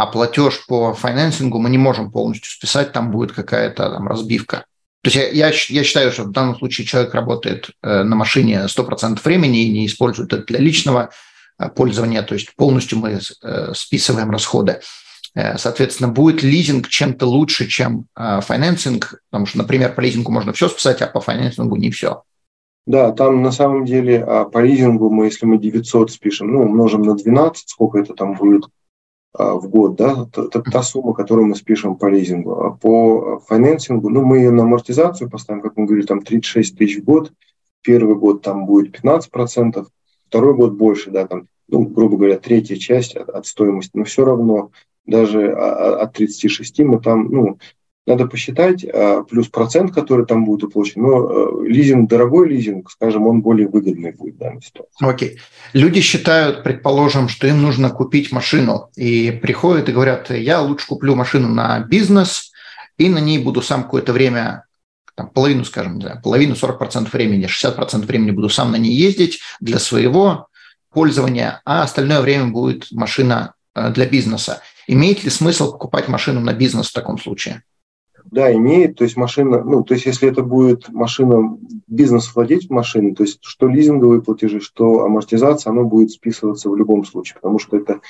а 0.00 0.06
платеж 0.06 0.64
по 0.66 0.94
финансингу 0.94 1.58
мы 1.58 1.68
не 1.68 1.76
можем 1.76 2.10
полностью 2.10 2.50
списать, 2.50 2.92
там 2.92 3.10
будет 3.10 3.32
какая-то 3.32 3.90
там 3.90 4.08
разбивка. 4.08 4.64
То 5.02 5.10
есть 5.10 5.16
я, 5.16 5.28
я, 5.28 5.52
я 5.68 5.84
считаю, 5.84 6.10
что 6.10 6.24
в 6.24 6.32
данном 6.32 6.56
случае 6.56 6.86
человек 6.86 7.12
работает 7.12 7.70
э, 7.82 8.02
на 8.02 8.16
машине 8.16 8.66
100% 8.66 9.20
времени 9.22 9.64
и 9.64 9.70
не 9.70 9.86
использует 9.86 10.32
это 10.32 10.44
для 10.44 10.58
личного 10.58 11.10
э, 11.58 11.68
пользования, 11.68 12.22
то 12.22 12.32
есть 12.32 12.56
полностью 12.56 12.98
мы 12.98 13.20
э, 13.20 13.72
списываем 13.74 14.30
расходы. 14.30 14.80
Соответственно, 15.56 16.08
будет 16.08 16.42
лизинг 16.42 16.88
чем-то 16.88 17.24
лучше, 17.24 17.68
чем 17.68 18.06
финансинг, 18.16 19.22
потому 19.30 19.46
что, 19.46 19.58
например, 19.58 19.94
по 19.94 20.00
лизингу 20.00 20.32
можно 20.32 20.52
все 20.52 20.68
списать, 20.68 21.02
а 21.02 21.06
по 21.06 21.20
финансингу 21.20 21.76
не 21.76 21.92
все. 21.92 22.24
Да, 22.84 23.12
там 23.12 23.40
на 23.40 23.52
самом 23.52 23.84
деле 23.84 24.24
а, 24.24 24.46
по 24.46 24.58
лизингу 24.58 25.08
мы, 25.08 25.26
если 25.26 25.46
мы 25.46 25.58
900 25.58 26.10
спишем, 26.10 26.52
ну, 26.52 26.62
умножим 26.62 27.02
на 27.02 27.14
12, 27.14 27.68
сколько 27.68 28.00
это 28.00 28.14
там 28.14 28.34
будет 28.34 28.64
в 29.32 29.68
год, 29.68 29.94
да, 29.94 30.26
это 30.32 30.60
та 30.60 30.82
сумма, 30.82 31.14
которую 31.14 31.46
мы 31.46 31.54
спишем 31.54 31.96
по 31.96 32.06
лизингу. 32.06 32.52
А 32.60 32.70
по 32.72 33.40
финансингу, 33.48 34.08
ну, 34.08 34.24
мы 34.24 34.38
ее 34.38 34.50
на 34.50 34.64
амортизацию 34.64 35.30
поставим, 35.30 35.62
как 35.62 35.76
мы 35.76 35.86
говорили, 35.86 36.06
там 36.06 36.22
36 36.22 36.76
тысяч 36.76 36.98
в 36.98 37.04
год, 37.04 37.32
первый 37.82 38.16
год 38.16 38.42
там 38.42 38.66
будет 38.66 38.98
15%, 38.98 39.86
второй 40.28 40.54
год 40.54 40.72
больше, 40.72 41.10
да, 41.10 41.26
там, 41.26 41.46
ну, 41.68 41.82
грубо 41.84 42.16
говоря, 42.16 42.38
третья 42.38 42.76
часть 42.76 43.16
от, 43.16 43.28
от 43.28 43.46
стоимости, 43.46 43.92
но 43.94 44.04
все 44.04 44.24
равно 44.24 44.72
даже 45.06 45.52
от 45.52 46.12
36 46.12 46.80
мы 46.80 47.00
там, 47.00 47.28
ну, 47.30 47.58
надо 48.10 48.26
посчитать, 48.26 48.84
а, 48.84 49.22
плюс 49.22 49.48
процент, 49.48 49.94
который 49.94 50.26
там 50.26 50.44
будет 50.44 50.64
уплачен. 50.64 51.02
Но 51.02 51.62
э, 51.62 51.68
лизинг, 51.68 52.10
дорогой 52.10 52.48
лизинг, 52.48 52.90
скажем, 52.90 53.26
он 53.26 53.40
более 53.40 53.68
выгодный 53.68 54.12
будет 54.12 54.34
в 54.34 54.38
данной 54.38 54.62
ситуации. 54.62 54.92
Окей. 55.00 55.28
Okay. 55.30 55.38
Люди 55.72 56.00
считают, 56.00 56.62
предположим, 56.62 57.28
что 57.28 57.46
им 57.46 57.62
нужно 57.62 57.90
купить 57.90 58.32
машину, 58.32 58.90
и 58.96 59.30
приходят 59.30 59.88
и 59.88 59.92
говорят, 59.92 60.30
я 60.30 60.60
лучше 60.60 60.86
куплю 60.86 61.14
машину 61.14 61.48
на 61.48 61.80
бизнес, 61.80 62.52
и 62.98 63.08
на 63.08 63.18
ней 63.18 63.38
буду 63.38 63.62
сам 63.62 63.84
какое-то 63.84 64.12
время 64.12 64.64
там, 65.14 65.28
половину, 65.28 65.64
скажем, 65.64 66.00
да, 66.00 66.20
половину, 66.22 66.54
40% 66.54 67.10
времени, 67.12 67.46
60% 67.46 68.06
времени 68.06 68.30
буду 68.30 68.48
сам 68.48 68.72
на 68.72 68.76
ней 68.76 68.94
ездить 68.94 69.40
для 69.60 69.78
своего 69.78 70.48
пользования, 70.92 71.60
а 71.64 71.82
остальное 71.82 72.20
время 72.20 72.46
будет 72.46 72.90
машина 72.90 73.54
э, 73.74 73.90
для 73.90 74.06
бизнеса. 74.06 74.60
Имеет 74.86 75.22
ли 75.22 75.30
смысл 75.30 75.72
покупать 75.72 76.08
машину 76.08 76.40
на 76.40 76.52
бизнес 76.52 76.88
в 76.88 76.92
таком 76.92 77.18
случае? 77.18 77.62
Да, 78.30 78.52
имеет. 78.52 78.96
То 78.96 79.04
есть 79.04 79.16
машина, 79.16 79.62
ну, 79.62 79.82
то 79.82 79.94
есть 79.94 80.06
если 80.06 80.28
это 80.28 80.42
будет 80.42 80.88
машина, 80.88 81.56
бизнес 81.86 82.34
владеть 82.34 82.70
машиной, 82.70 83.14
то 83.14 83.22
есть 83.22 83.38
что 83.42 83.68
лизинговые 83.68 84.22
платежи, 84.22 84.60
что 84.60 85.04
амортизация, 85.04 85.70
оно 85.70 85.84
будет 85.84 86.10
списываться 86.10 86.68
в 86.68 86.76
любом 86.76 87.04
случае, 87.04 87.36
потому 87.36 87.58
что 87.58 87.76
это 87.76 88.00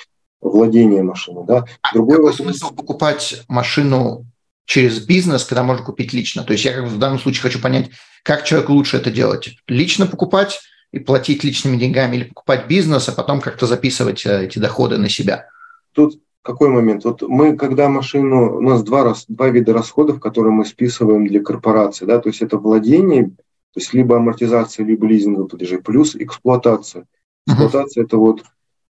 владение 0.40 1.02
машины. 1.02 1.44
Да? 1.46 1.64
А 1.82 1.92
Другой 1.94 2.16
какой 2.16 2.30
вопрос... 2.30 2.46
смысл 2.46 2.74
покупать 2.74 3.42
машину 3.48 4.26
через 4.64 5.04
бизнес, 5.04 5.44
когда 5.44 5.62
можно 5.62 5.84
купить 5.84 6.12
лично? 6.12 6.44
То 6.44 6.52
есть 6.52 6.64
я 6.64 6.82
в 6.82 6.98
данном 6.98 7.18
случае 7.18 7.42
хочу 7.42 7.60
понять, 7.60 7.90
как 8.22 8.44
человек 8.44 8.70
лучше 8.70 8.96
это 8.96 9.10
делать? 9.10 9.56
Лично 9.66 10.06
покупать 10.06 10.60
и 10.92 10.98
платить 10.98 11.44
личными 11.44 11.76
деньгами 11.76 12.16
или 12.16 12.24
покупать 12.24 12.66
бизнес, 12.66 13.08
а 13.08 13.12
потом 13.12 13.40
как-то 13.40 13.66
записывать 13.66 14.26
э, 14.26 14.46
эти 14.46 14.58
доходы 14.58 14.98
на 14.98 15.08
себя? 15.08 15.48
Тут 15.92 16.20
какой 16.42 16.68
момент? 16.68 17.04
Вот 17.04 17.22
мы, 17.22 17.56
когда 17.56 17.88
машину, 17.88 18.56
у 18.56 18.60
нас 18.60 18.82
два, 18.82 19.04
раз, 19.04 19.24
два 19.28 19.48
вида 19.48 19.72
расходов, 19.72 20.20
которые 20.20 20.52
мы 20.52 20.64
списываем 20.64 21.26
для 21.26 21.42
корпорации, 21.42 22.06
да, 22.06 22.18
то 22.18 22.28
есть 22.28 22.42
это 22.42 22.58
владение, 22.58 23.26
то 23.26 23.80
есть 23.80 23.94
либо 23.94 24.16
амортизация, 24.16 24.84
либо 24.84 25.06
лизинговые 25.06 25.48
платежи, 25.48 25.78
плюс 25.78 26.16
эксплуатация. 26.16 27.06
Эксплуатация 27.46 28.02
uh-huh. 28.02 28.06
это 28.06 28.16
вот 28.16 28.42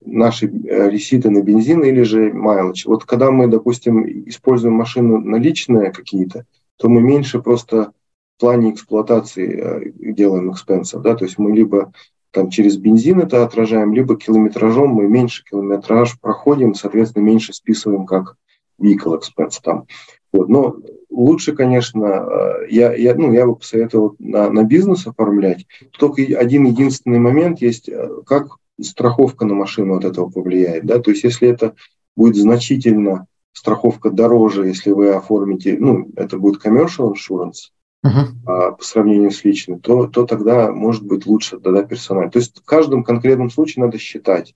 наши 0.06 0.48
э, 0.48 0.90
реситы 0.90 1.30
на 1.30 1.42
бензин 1.42 1.84
или 1.84 2.04
же 2.04 2.32
майлдж. 2.32 2.84
Вот 2.86 3.06
когда 3.06 3.32
мы, 3.32 3.48
допустим, 3.48 4.06
используем 4.30 4.76
машину 4.76 5.20
наличные 5.20 5.92
какие-то, 5.92 6.46
то 6.78 6.88
мы 6.88 7.02
меньше 7.02 7.42
просто 7.42 7.92
в 8.38 8.40
плане 8.40 8.72
эксплуатации 8.72 9.60
э, 9.60 9.92
делаем 10.14 10.52
экспенсов, 10.52 11.02
да, 11.02 11.16
то 11.16 11.26
есть 11.26 11.38
мы 11.38 11.52
либо 11.52 11.92
там 12.32 12.50
через 12.50 12.78
бензин 12.78 13.20
это 13.20 13.44
отражаем, 13.44 13.94
либо 13.94 14.18
километражом 14.18 14.90
мы 14.90 15.08
меньше 15.08 15.44
километраж 15.44 16.20
проходим, 16.20 16.76
соответственно, 16.76 17.24
меньше 17.24 17.54
списываем 17.54 18.06
как 18.06 18.36
vehicle 18.82 19.20
expense 19.20 19.60
там. 19.64 19.86
Вот. 20.32 20.50
Но 20.50 20.78
лучше, 21.10 21.56
конечно, 21.56 22.06
э, 22.06 22.68
я, 22.70 22.94
я, 22.94 23.16
ну, 23.16 23.34
я 23.34 23.46
бы 23.46 23.56
посоветовал 23.56 24.16
на, 24.20 24.50
на 24.50 24.64
бизнес 24.64 25.08
оформлять. 25.08 25.66
Только 25.98 26.22
один 26.22 26.66
единственный 26.66 27.20
момент 27.20 27.62
есть, 27.62 27.90
э, 27.90 28.10
как 28.26 28.58
страховка 28.82 29.46
на 29.46 29.56
машину 29.56 29.96
от 29.96 30.06
этого 30.06 30.30
повлияет. 30.30 30.86
Да? 30.86 31.00
То 31.00 31.12
есть 31.12 31.24
если 31.24 31.50
это 31.50 31.76
будет 32.16 32.36
значительно 32.36 33.26
страховка 33.54 34.12
дороже, 34.12 34.68
если 34.68 34.92
вы 34.92 35.12
оформите, 35.12 35.78
ну, 35.80 36.10
это 36.16 36.38
будет 36.38 36.64
commercial 36.64 37.14
insurance, 37.14 37.72
uh-huh. 38.06 38.76
по 38.76 38.84
сравнению 38.84 39.32
с 39.32 39.44
личным, 39.44 39.80
то, 39.80 40.08
то 40.08 40.26
тогда 40.26 40.72
может 40.72 41.04
быть 41.04 41.26
лучше 41.26 41.60
тогда 41.60 41.84
персонально. 41.84 42.32
То 42.32 42.40
есть 42.40 42.60
в 42.60 42.66
каждом 42.66 43.04
конкретном 43.04 43.50
случае 43.50 43.86
надо 43.86 43.98
считать. 43.98 44.54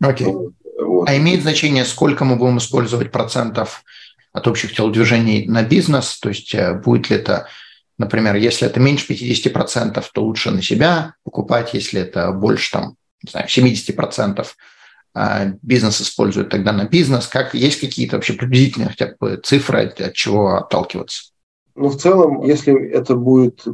Окей. 0.00 0.28
Okay. 0.28 0.52
Вот. 0.78 1.08
А 1.08 1.16
имеет 1.16 1.42
значение, 1.42 1.84
сколько 1.84 2.24
мы 2.24 2.36
будем 2.36 2.58
использовать 2.58 3.10
процентов 3.10 3.82
от 4.32 4.46
общих 4.46 4.74
телодвижений 4.74 5.46
на 5.46 5.62
бизнес? 5.62 6.18
То 6.20 6.28
есть 6.28 6.54
э, 6.54 6.74
будет 6.74 7.08
ли 7.08 7.16
это, 7.16 7.48
например, 7.98 8.36
если 8.36 8.66
это 8.66 8.78
меньше 8.78 9.12
50%, 9.12 10.04
то 10.12 10.24
лучше 10.24 10.50
на 10.50 10.60
себя 10.60 11.14
покупать, 11.24 11.72
если 11.72 12.02
это 12.02 12.30
больше 12.32 12.72
там, 12.72 12.96
не 13.22 13.30
знаю, 13.30 13.46
70%, 13.48 14.46
а 15.14 15.46
бизнес 15.62 16.02
использует 16.02 16.50
тогда 16.50 16.72
на 16.72 16.84
бизнес. 16.84 17.26
Как 17.26 17.54
есть 17.54 17.80
какие-то 17.80 18.16
вообще 18.16 18.34
приблизительные 18.34 18.90
хотя 18.90 19.14
бы 19.18 19.40
цифры, 19.42 19.86
от 19.86 20.12
чего 20.12 20.56
отталкиваться? 20.56 21.30
Ну, 21.76 21.88
в 21.88 21.96
целом, 21.96 22.42
если 22.42 22.74
это 22.88 23.14
будет 23.14 23.64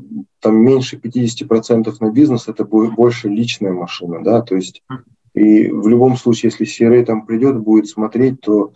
там 0.41 0.57
меньше 0.57 0.97
50% 0.97 1.95
на 2.01 2.11
бизнес, 2.11 2.49
это 2.49 2.65
будет 2.65 2.95
больше 2.95 3.29
личная 3.29 3.73
машина, 3.73 4.23
да, 4.23 4.43
то 4.43 4.57
есть 4.57 4.83
и 5.35 5.69
в 5.69 5.88
любом 5.88 6.17
случае, 6.17 6.53
если 6.53 6.67
CRA 6.67 7.05
там 7.05 7.25
придет, 7.25 7.57
будет 7.59 7.88
смотреть, 7.88 8.41
то 8.41 8.73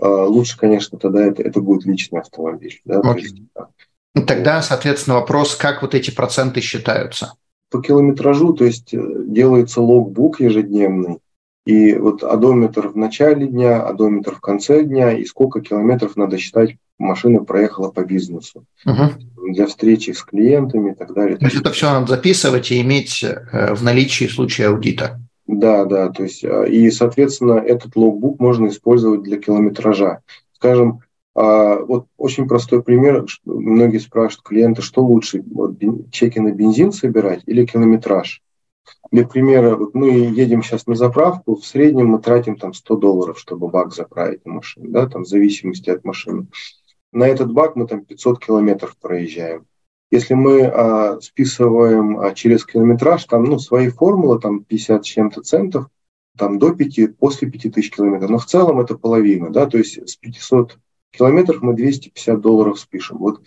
э, 0.00 0.06
лучше, 0.06 0.58
конечно, 0.58 0.98
тогда 0.98 1.24
это, 1.24 1.42
это 1.42 1.60
будет 1.60 1.84
личный 1.84 2.20
автомобиль. 2.20 2.80
Да, 2.84 3.00
okay. 3.00 3.20
есть, 3.20 3.36
да. 3.54 3.68
Ну, 4.14 4.26
тогда, 4.26 4.62
соответственно, 4.62 5.16
вопрос, 5.16 5.54
как 5.54 5.82
вот 5.82 5.94
эти 5.94 6.10
проценты 6.10 6.60
считаются? 6.60 7.34
По 7.70 7.80
километражу, 7.80 8.52
то 8.52 8.64
есть 8.64 8.92
э, 8.92 9.00
делается 9.26 9.80
логбук 9.80 10.40
ежедневный, 10.40 11.18
и 11.64 11.94
вот 11.94 12.24
одометр 12.24 12.88
в 12.88 12.96
начале 12.96 13.46
дня, 13.46 13.82
одометр 13.82 14.34
в 14.34 14.40
конце 14.40 14.82
дня, 14.82 15.12
и 15.12 15.24
сколько 15.24 15.60
километров 15.60 16.16
надо 16.16 16.38
считать, 16.38 16.76
машина 16.98 17.44
проехала 17.44 17.90
по 17.90 18.04
бизнесу. 18.04 18.64
Угу. 18.84 19.52
Для 19.52 19.66
встречи 19.66 20.10
с 20.10 20.22
клиентами 20.22 20.92
и 20.92 20.94
так 20.94 21.14
далее. 21.14 21.36
То 21.36 21.44
есть 21.44 21.56
это 21.56 21.70
все 21.70 21.90
надо 21.90 22.06
записывать 22.06 22.70
и 22.72 22.80
иметь 22.80 23.22
э, 23.22 23.74
в 23.74 23.82
наличии 23.82 24.26
в 24.26 24.32
случае 24.32 24.68
аудита. 24.68 25.20
Да, 25.46 25.84
да, 25.84 26.08
то 26.08 26.22
есть 26.22 26.44
а, 26.44 26.64
и, 26.64 26.90
соответственно, 26.90 27.54
этот 27.54 27.96
логбук 27.96 28.40
можно 28.40 28.68
использовать 28.68 29.22
для 29.22 29.38
километража. 29.38 30.20
Скажем, 30.54 31.00
а, 31.34 31.76
вот 31.80 32.06
очень 32.16 32.46
простой 32.46 32.82
пример. 32.82 33.24
Многие 33.44 33.98
спрашивают 33.98 34.46
клиенты, 34.46 34.82
что 34.82 35.04
лучше, 35.04 35.42
чеки 36.10 36.38
на 36.38 36.52
бензин 36.52 36.92
собирать 36.92 37.42
или 37.46 37.66
километраж. 37.66 38.40
Для 39.12 39.28
примера, 39.28 39.76
вот 39.76 39.94
мы 39.94 40.08
едем 40.08 40.62
сейчас 40.62 40.86
на 40.86 40.94
заправку, 40.94 41.56
в 41.56 41.66
среднем 41.66 42.06
мы 42.06 42.18
тратим 42.18 42.56
там 42.56 42.72
100 42.72 42.96
долларов, 42.96 43.38
чтобы 43.38 43.68
бак 43.68 43.92
заправить 43.92 44.46
на 44.46 44.54
машину, 44.54 44.88
да, 44.88 45.06
там 45.06 45.24
в 45.24 45.28
зависимости 45.28 45.90
от 45.90 46.02
машины. 46.02 46.46
На 47.12 47.28
этот 47.28 47.52
бак 47.52 47.76
мы 47.76 47.86
там 47.86 48.06
500 48.06 48.42
километров 48.42 48.96
проезжаем. 48.96 49.66
Если 50.10 50.32
мы 50.32 50.62
а, 50.64 51.20
списываем 51.20 52.20
а, 52.20 52.32
через 52.32 52.64
километраж, 52.64 53.24
там 53.26 53.44
ну, 53.44 53.58
свои 53.58 53.90
формулы, 53.90 54.40
там 54.40 54.64
50 54.64 55.04
с 55.04 55.06
чем-то 55.06 55.42
центов, 55.42 55.88
там 56.38 56.58
до 56.58 56.74
5, 56.74 57.18
после 57.18 57.50
5000 57.50 57.94
километров. 57.94 58.30
Но 58.30 58.38
в 58.38 58.46
целом 58.46 58.80
это 58.80 58.96
половина, 58.96 59.50
да, 59.50 59.66
то 59.66 59.76
есть 59.76 60.08
с 60.08 60.16
500 60.16 60.78
километров 61.10 61.60
мы 61.60 61.74
250 61.74 62.40
долларов 62.40 62.80
спишем. 62.80 63.18
Вот 63.18 63.42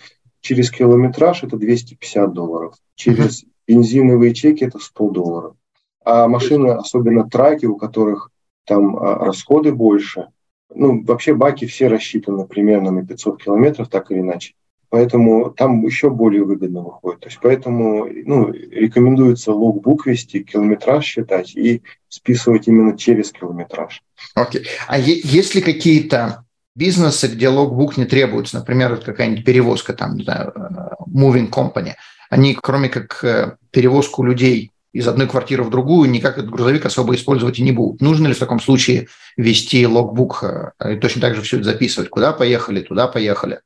через 0.45 0.69
километраж 0.69 1.43
это 1.43 1.57
250 1.57 2.31
долларов. 2.31 2.75
Через 2.93 3.45
бензиновые 3.67 4.31
чеки 4.35 4.63
это 4.63 4.77
100 4.77 5.09
долларов. 5.09 5.55
А 6.03 6.27
машины, 6.27 6.67
особенно 6.69 7.27
траки, 7.27 7.65
у 7.65 7.77
которых 7.77 8.29
там 8.63 8.95
расходы 8.95 9.73
больше. 9.73 10.27
Ну, 10.69 11.03
вообще 11.03 11.33
баки 11.33 11.65
все 11.65 11.87
рассчитаны 11.87 12.45
примерно 12.45 12.91
на 12.91 13.03
500 13.03 13.41
километров, 13.41 13.89
так 13.89 14.11
или 14.11 14.19
иначе. 14.19 14.53
Поэтому 14.89 15.49
там 15.49 15.83
еще 15.83 16.11
более 16.11 16.43
выгодно 16.43 16.83
выходит. 16.83 17.21
То 17.21 17.29
есть 17.29 17.39
поэтому 17.41 18.05
ну, 18.05 18.51
рекомендуется 18.51 19.51
логбук 19.51 20.05
вести, 20.05 20.43
километраж 20.43 21.03
считать 21.03 21.55
и 21.55 21.81
списывать 22.07 22.67
именно 22.67 22.95
через 22.95 23.31
километраж. 23.31 24.03
Окей. 24.35 24.61
Okay. 24.61 24.65
А 24.87 24.99
есть 24.99 25.55
ли 25.55 25.61
какие-то 25.61 26.44
бизнесы, 26.76 27.28
где 27.28 27.49
логбук 27.49 27.97
не 27.97 28.05
требуется, 28.05 28.57
например, 28.57 28.97
какая-нибудь 28.97 29.45
перевозка, 29.45 29.93
там, 29.93 30.17
не 30.17 30.23
знаю, 30.23 30.51
э, 30.55 31.05
moving 31.13 31.49
company, 31.49 31.93
они, 32.30 32.55
кроме 32.55 32.89
как 32.89 33.23
э, 33.23 33.57
перевозку 33.71 34.23
людей 34.23 34.71
из 34.93 35.07
одной 35.07 35.28
квартиры 35.28 35.63
в 35.63 35.69
другую, 35.69 36.09
никак 36.09 36.38
этот 36.38 36.49
грузовик 36.49 36.86
особо 36.86 37.15
использовать 37.15 37.59
и 37.59 37.63
не 37.63 37.71
будут. 37.71 38.01
Нужно 38.01 38.28
ли 38.28 38.34
в 38.34 38.39
таком 38.39 38.59
случае 38.59 39.07
вести 39.36 39.86
логбук 39.86 40.43
э, 40.43 40.93
и 40.93 40.97
точно 40.97 41.21
так 41.21 41.36
же 41.36 41.41
все 41.41 41.57
это 41.57 41.65
записывать? 41.65 42.09
Куда 42.09 42.34
поехали, 42.34 42.82
туда 42.82 43.07
поехали? 43.07 43.59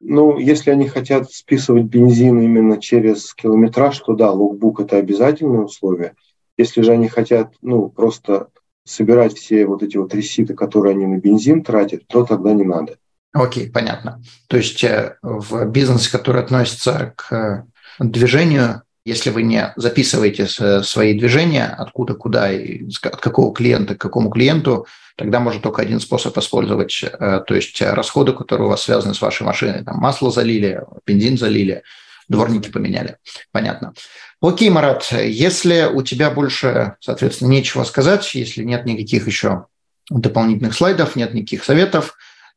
Ну, 0.00 0.38
если 0.38 0.70
они 0.70 0.88
хотят 0.88 1.32
списывать 1.32 1.84
бензин 1.84 2.40
именно 2.40 2.78
через 2.78 3.32
километраж, 3.32 3.98
то 4.00 4.14
да, 4.14 4.30
логбук– 4.30 4.80
это 4.80 4.98
обязательное 4.98 5.60
условие. 5.60 6.14
Если 6.58 6.82
же 6.82 6.92
они 6.92 7.08
хотят, 7.08 7.54
ну, 7.62 7.88
просто 7.88 8.48
собирать 8.84 9.36
все 9.36 9.66
вот 9.66 9.82
эти 9.82 9.96
вот 9.96 10.14
реситы, 10.14 10.54
которые 10.54 10.94
они 10.94 11.06
на 11.06 11.18
бензин 11.18 11.62
тратят, 11.62 12.06
то 12.06 12.24
тогда 12.24 12.52
не 12.52 12.64
надо. 12.64 12.96
Окей, 13.32 13.68
понятно. 13.68 14.22
То 14.46 14.56
есть 14.56 14.84
э, 14.84 15.16
в 15.22 15.66
бизнесе, 15.66 16.10
который 16.10 16.42
относится 16.42 17.14
к 17.16 17.66
движению, 17.98 18.82
если 19.04 19.30
вы 19.30 19.42
не 19.42 19.72
записываете 19.76 20.46
свои 20.82 21.18
движения, 21.18 21.66
откуда, 21.66 22.14
куда, 22.14 22.52
и 22.52 22.84
от 23.02 23.20
какого 23.20 23.52
клиента 23.52 23.96
к 23.96 24.00
какому 24.00 24.30
клиенту, 24.30 24.86
тогда 25.16 25.40
можно 25.40 25.60
только 25.60 25.82
один 25.82 26.00
способ 26.00 26.36
использовать, 26.38 27.02
э, 27.02 27.42
то 27.46 27.54
есть 27.54 27.82
расходы, 27.82 28.32
которые 28.32 28.68
у 28.68 28.70
вас 28.70 28.82
связаны 28.82 29.14
с 29.14 29.20
вашей 29.20 29.44
машиной. 29.44 29.84
Там 29.84 29.96
масло 29.96 30.30
залили, 30.30 30.82
бензин 31.04 31.36
залили, 31.36 31.82
дворники 32.28 32.70
поменяли. 32.70 33.16
Понятно. 33.52 33.94
Окей, 34.40 34.70
Марат, 34.70 35.10
если 35.12 35.88
у 35.92 36.02
тебя 36.02 36.30
больше, 36.30 36.96
соответственно, 37.00 37.48
нечего 37.48 37.84
сказать, 37.84 38.34
если 38.34 38.62
нет 38.62 38.84
никаких 38.84 39.26
еще 39.26 39.66
дополнительных 40.10 40.74
слайдов, 40.74 41.16
нет 41.16 41.32
никаких 41.34 41.64
советов, 41.64 42.16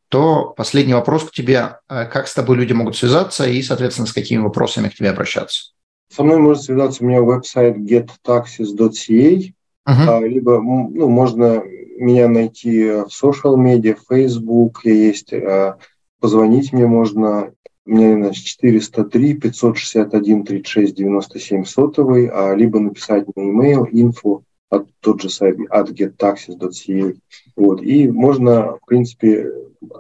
то 0.10 0.54
последний 0.56 0.94
вопрос 0.94 1.26
к 1.26 1.32
тебе. 1.32 1.78
Э, 1.90 2.06
как 2.06 2.28
с 2.28 2.34
тобой 2.34 2.58
люди 2.58 2.74
могут 2.74 2.96
связаться 2.96 3.48
и, 3.48 3.62
соответственно, 3.62 4.08
с 4.08 4.14
какими 4.14 4.42
вопросами 4.42 4.90
к 4.90 4.96
тебе 4.96 5.10
обращаться? 5.10 5.72
Со 6.14 6.24
мной 6.24 6.38
может 6.38 6.64
связаться 6.64 7.04
у 7.04 7.08
меня 7.08 7.22
веб-сайт 7.22 7.78
gettaxis.ca, 7.78 9.54
uh-huh. 9.88 10.28
либо 10.28 10.62
ну, 10.62 11.10
можно 11.10 11.62
меня 11.98 12.28
найти 12.28 12.86
в 12.86 13.08
social 13.08 13.58
медиа, 13.58 13.96
Facebook 14.10 14.82
я 14.84 14.94
есть, 14.94 15.34
а, 15.34 15.78
позвонить 16.20 16.72
мне 16.72 16.86
можно 16.86 17.52
у 17.88 17.92
меня 17.92 18.16
значит, 18.16 18.46
403 18.46 19.36
561 19.36 20.44
36 20.44 20.96
97 20.96 21.64
сотовый, 21.64 22.28
а, 22.28 22.54
либо 22.54 22.80
написать 22.80 23.26
на 23.36 23.42
email 23.42 23.90
info 23.92 24.44
от 24.70 24.88
тот 25.00 25.22
же 25.22 25.30
сайт 25.30 25.58
at 25.72 25.90
gettaxis.ca. 25.94 27.18
Вот. 27.56 27.82
И 27.82 28.12
можно, 28.12 28.74
в 28.74 28.86
принципе, 28.86 29.52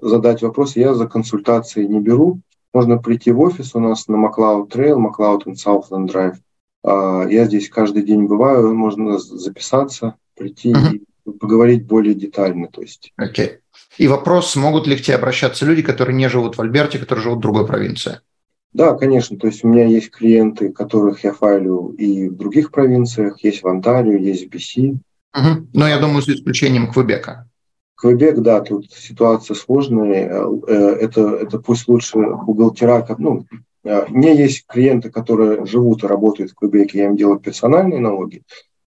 задать 0.01 0.41
вопрос. 0.41 0.75
Я 0.75 0.93
за 0.93 1.07
консультации 1.07 1.85
не 1.85 2.01
беру. 2.01 2.41
Можно 2.73 2.97
прийти 2.97 3.31
в 3.31 3.39
офис 3.39 3.73
у 3.75 3.79
нас 3.79 4.07
на 4.09 4.17
Маклауд 4.17 4.75
Trail, 4.75 4.97
Маклауд 4.97 5.47
и 5.47 5.51
Southland 5.51 6.07
Drive. 6.07 6.35
А, 6.83 7.25
я 7.29 7.45
здесь 7.45 7.69
каждый 7.69 8.03
день 8.03 8.25
бываю, 8.25 8.75
можно 8.75 9.17
записаться, 9.17 10.15
прийти 10.35 10.73
uh-huh. 10.73 10.97
и 11.25 11.31
поговорить 11.31 11.85
более 11.85 12.13
детально. 12.13 12.67
То 12.67 12.81
есть. 12.81 13.13
Okay. 13.19 13.59
И 13.97 14.07
вопрос, 14.07 14.55
могут 14.55 14.88
ли 14.88 14.95
к 14.95 15.01
тебе 15.01 15.15
обращаться 15.15 15.65
люди, 15.65 15.82
которые 15.82 16.15
не 16.15 16.30
живут 16.30 16.57
в 16.57 16.61
Альберте, 16.61 16.99
которые 16.99 17.23
живут 17.23 17.39
в 17.39 17.41
другой 17.41 17.65
провинции? 17.65 18.21
Да, 18.73 18.93
конечно. 18.93 19.38
То 19.38 19.47
есть 19.47 19.63
у 19.63 19.67
меня 19.67 19.86
есть 19.86 20.11
клиенты, 20.11 20.71
которых 20.71 21.23
я 21.23 21.34
файлю 21.34 21.95
и 21.97 22.30
в 22.30 22.38
других 22.38 22.71
провинциях, 22.71 23.43
есть 23.43 23.63
в 23.63 23.67
Онтарио, 23.67 24.17
есть 24.17 24.45
в 24.45 24.49
BC. 24.49 24.97
Угу. 25.36 25.67
Но 25.73 25.88
я 25.88 25.99
думаю, 25.99 26.21
с 26.21 26.30
исключением 26.30 26.91
Квебека. 26.91 27.49
Квебек, 27.95 28.38
да, 28.39 28.61
тут 28.61 28.91
ситуация 28.91 29.55
сложная. 29.55 30.30
Э, 30.67 30.73
это, 31.01 31.36
это 31.36 31.59
пусть 31.59 31.88
лучше 31.88 32.19
бухгалтера, 32.19 33.03
ну, 33.17 33.45
э, 33.84 34.05
у 34.07 34.13
меня 34.13 34.34
есть 34.34 34.65
клиенты, 34.67 35.09
которые 35.09 35.65
живут 35.65 36.03
и 36.03 36.07
работают 36.07 36.51
в 36.51 36.55
Квебеке, 36.55 36.99
я 36.99 37.05
им 37.05 37.15
делаю 37.15 37.39
персональные 37.39 37.99
налоги, 37.99 38.43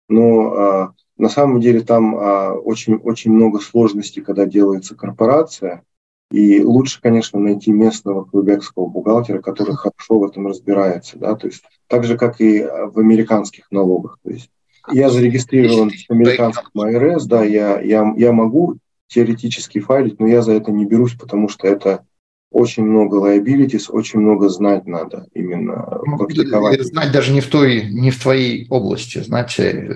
но 0.07 0.53
а, 0.53 0.93
на 1.19 1.29
самом 1.29 1.61
деле 1.61 1.81
там 1.81 2.15
а, 2.15 2.53
очень, 2.53 2.95
очень 2.95 3.31
много 3.31 3.59
сложностей, 3.59 4.23
когда 4.23 4.45
делается 4.45 4.95
корпорация. 4.95 5.83
И 6.31 6.63
лучше, 6.63 7.01
конечно, 7.01 7.39
найти 7.39 7.71
местного 7.71 8.25
квебекского 8.25 8.85
бухгалтера, 8.85 9.41
который 9.41 9.75
хорошо 9.75 10.19
в 10.19 10.23
этом 10.23 10.47
разбирается. 10.47 11.17
Да? 11.17 11.35
То 11.35 11.47
есть, 11.47 11.63
так 11.87 12.03
же, 12.03 12.17
как 12.17 12.39
и 12.39 12.61
в 12.61 12.99
американских 12.99 13.65
налогах. 13.71 14.19
То 14.23 14.31
есть, 14.31 14.49
я 14.91 15.09
зарегистрирован 15.09 15.89
в 15.89 16.11
американском 16.11 16.71
IRS, 16.75 17.21
да, 17.25 17.43
я, 17.43 17.79
я, 17.81 18.13
я 18.15 18.31
могу 18.31 18.77
теоретически 19.07 19.79
файлить, 19.79 20.19
но 20.19 20.27
я 20.27 20.41
за 20.41 20.53
это 20.53 20.71
не 20.71 20.85
берусь, 20.85 21.15
потому 21.15 21.49
что 21.49 21.67
это 21.67 22.05
очень 22.51 22.83
много 22.83 23.17
liabilities, 23.17 23.89
очень 23.89 24.19
много 24.19 24.49
знать 24.49 24.85
надо 24.87 25.27
именно 25.33 25.99
ну, 26.05 26.17
практиковать. 26.17 26.81
Знать 26.81 27.11
даже 27.11 27.31
не 27.31 27.41
в 27.41 27.47
той, 27.47 27.83
не 27.89 28.11
в 28.11 28.21
твоей 28.21 28.67
области, 28.69 29.19
знать 29.19 29.59
э, 29.59 29.95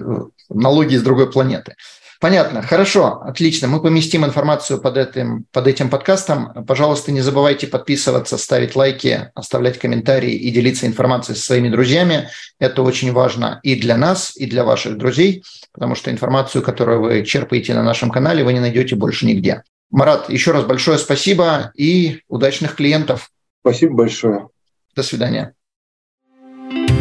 налоги 0.49 0.95
из 0.95 1.03
другой 1.03 1.31
планеты. 1.31 1.75
Понятно, 2.23 2.61
хорошо, 2.61 3.21
отлично. 3.25 3.67
Мы 3.67 3.81
поместим 3.81 4.23
информацию 4.23 4.79
под 4.79 4.95
этим, 4.95 5.45
под 5.51 5.67
этим 5.67 5.89
подкастом. 5.89 6.53
Пожалуйста, 6.65 7.11
не 7.11 7.19
забывайте 7.19 7.67
подписываться, 7.67 8.37
ставить 8.37 8.77
лайки, 8.77 9.29
оставлять 9.35 9.77
комментарии 9.77 10.31
и 10.31 10.49
делиться 10.49 10.87
информацией 10.87 11.35
со 11.35 11.43
своими 11.43 11.67
друзьями. 11.67 12.29
Это 12.59 12.81
очень 12.81 13.11
важно 13.11 13.59
и 13.61 13.75
для 13.75 13.97
нас, 13.97 14.37
и 14.37 14.45
для 14.45 14.63
ваших 14.63 14.97
друзей, 14.97 15.43
потому 15.73 15.95
что 15.95 16.11
информацию, 16.11 16.63
которую 16.63 17.01
вы 17.01 17.25
черпаете 17.25 17.73
на 17.73 17.83
нашем 17.83 18.09
канале, 18.09 18.45
вы 18.45 18.53
не 18.53 18.61
найдете 18.61 18.95
больше 18.95 19.25
нигде. 19.25 19.63
Марат, 19.93 20.27
еще 20.27 20.51
раз 20.51 20.65
большое 20.65 20.97
спасибо 20.97 21.71
и 21.75 22.21
удачных 22.27 22.75
клиентов. 22.75 23.29
Спасибо 23.61 23.93
большое. 23.93 24.49
До 24.95 25.03
свидания. 25.03 25.53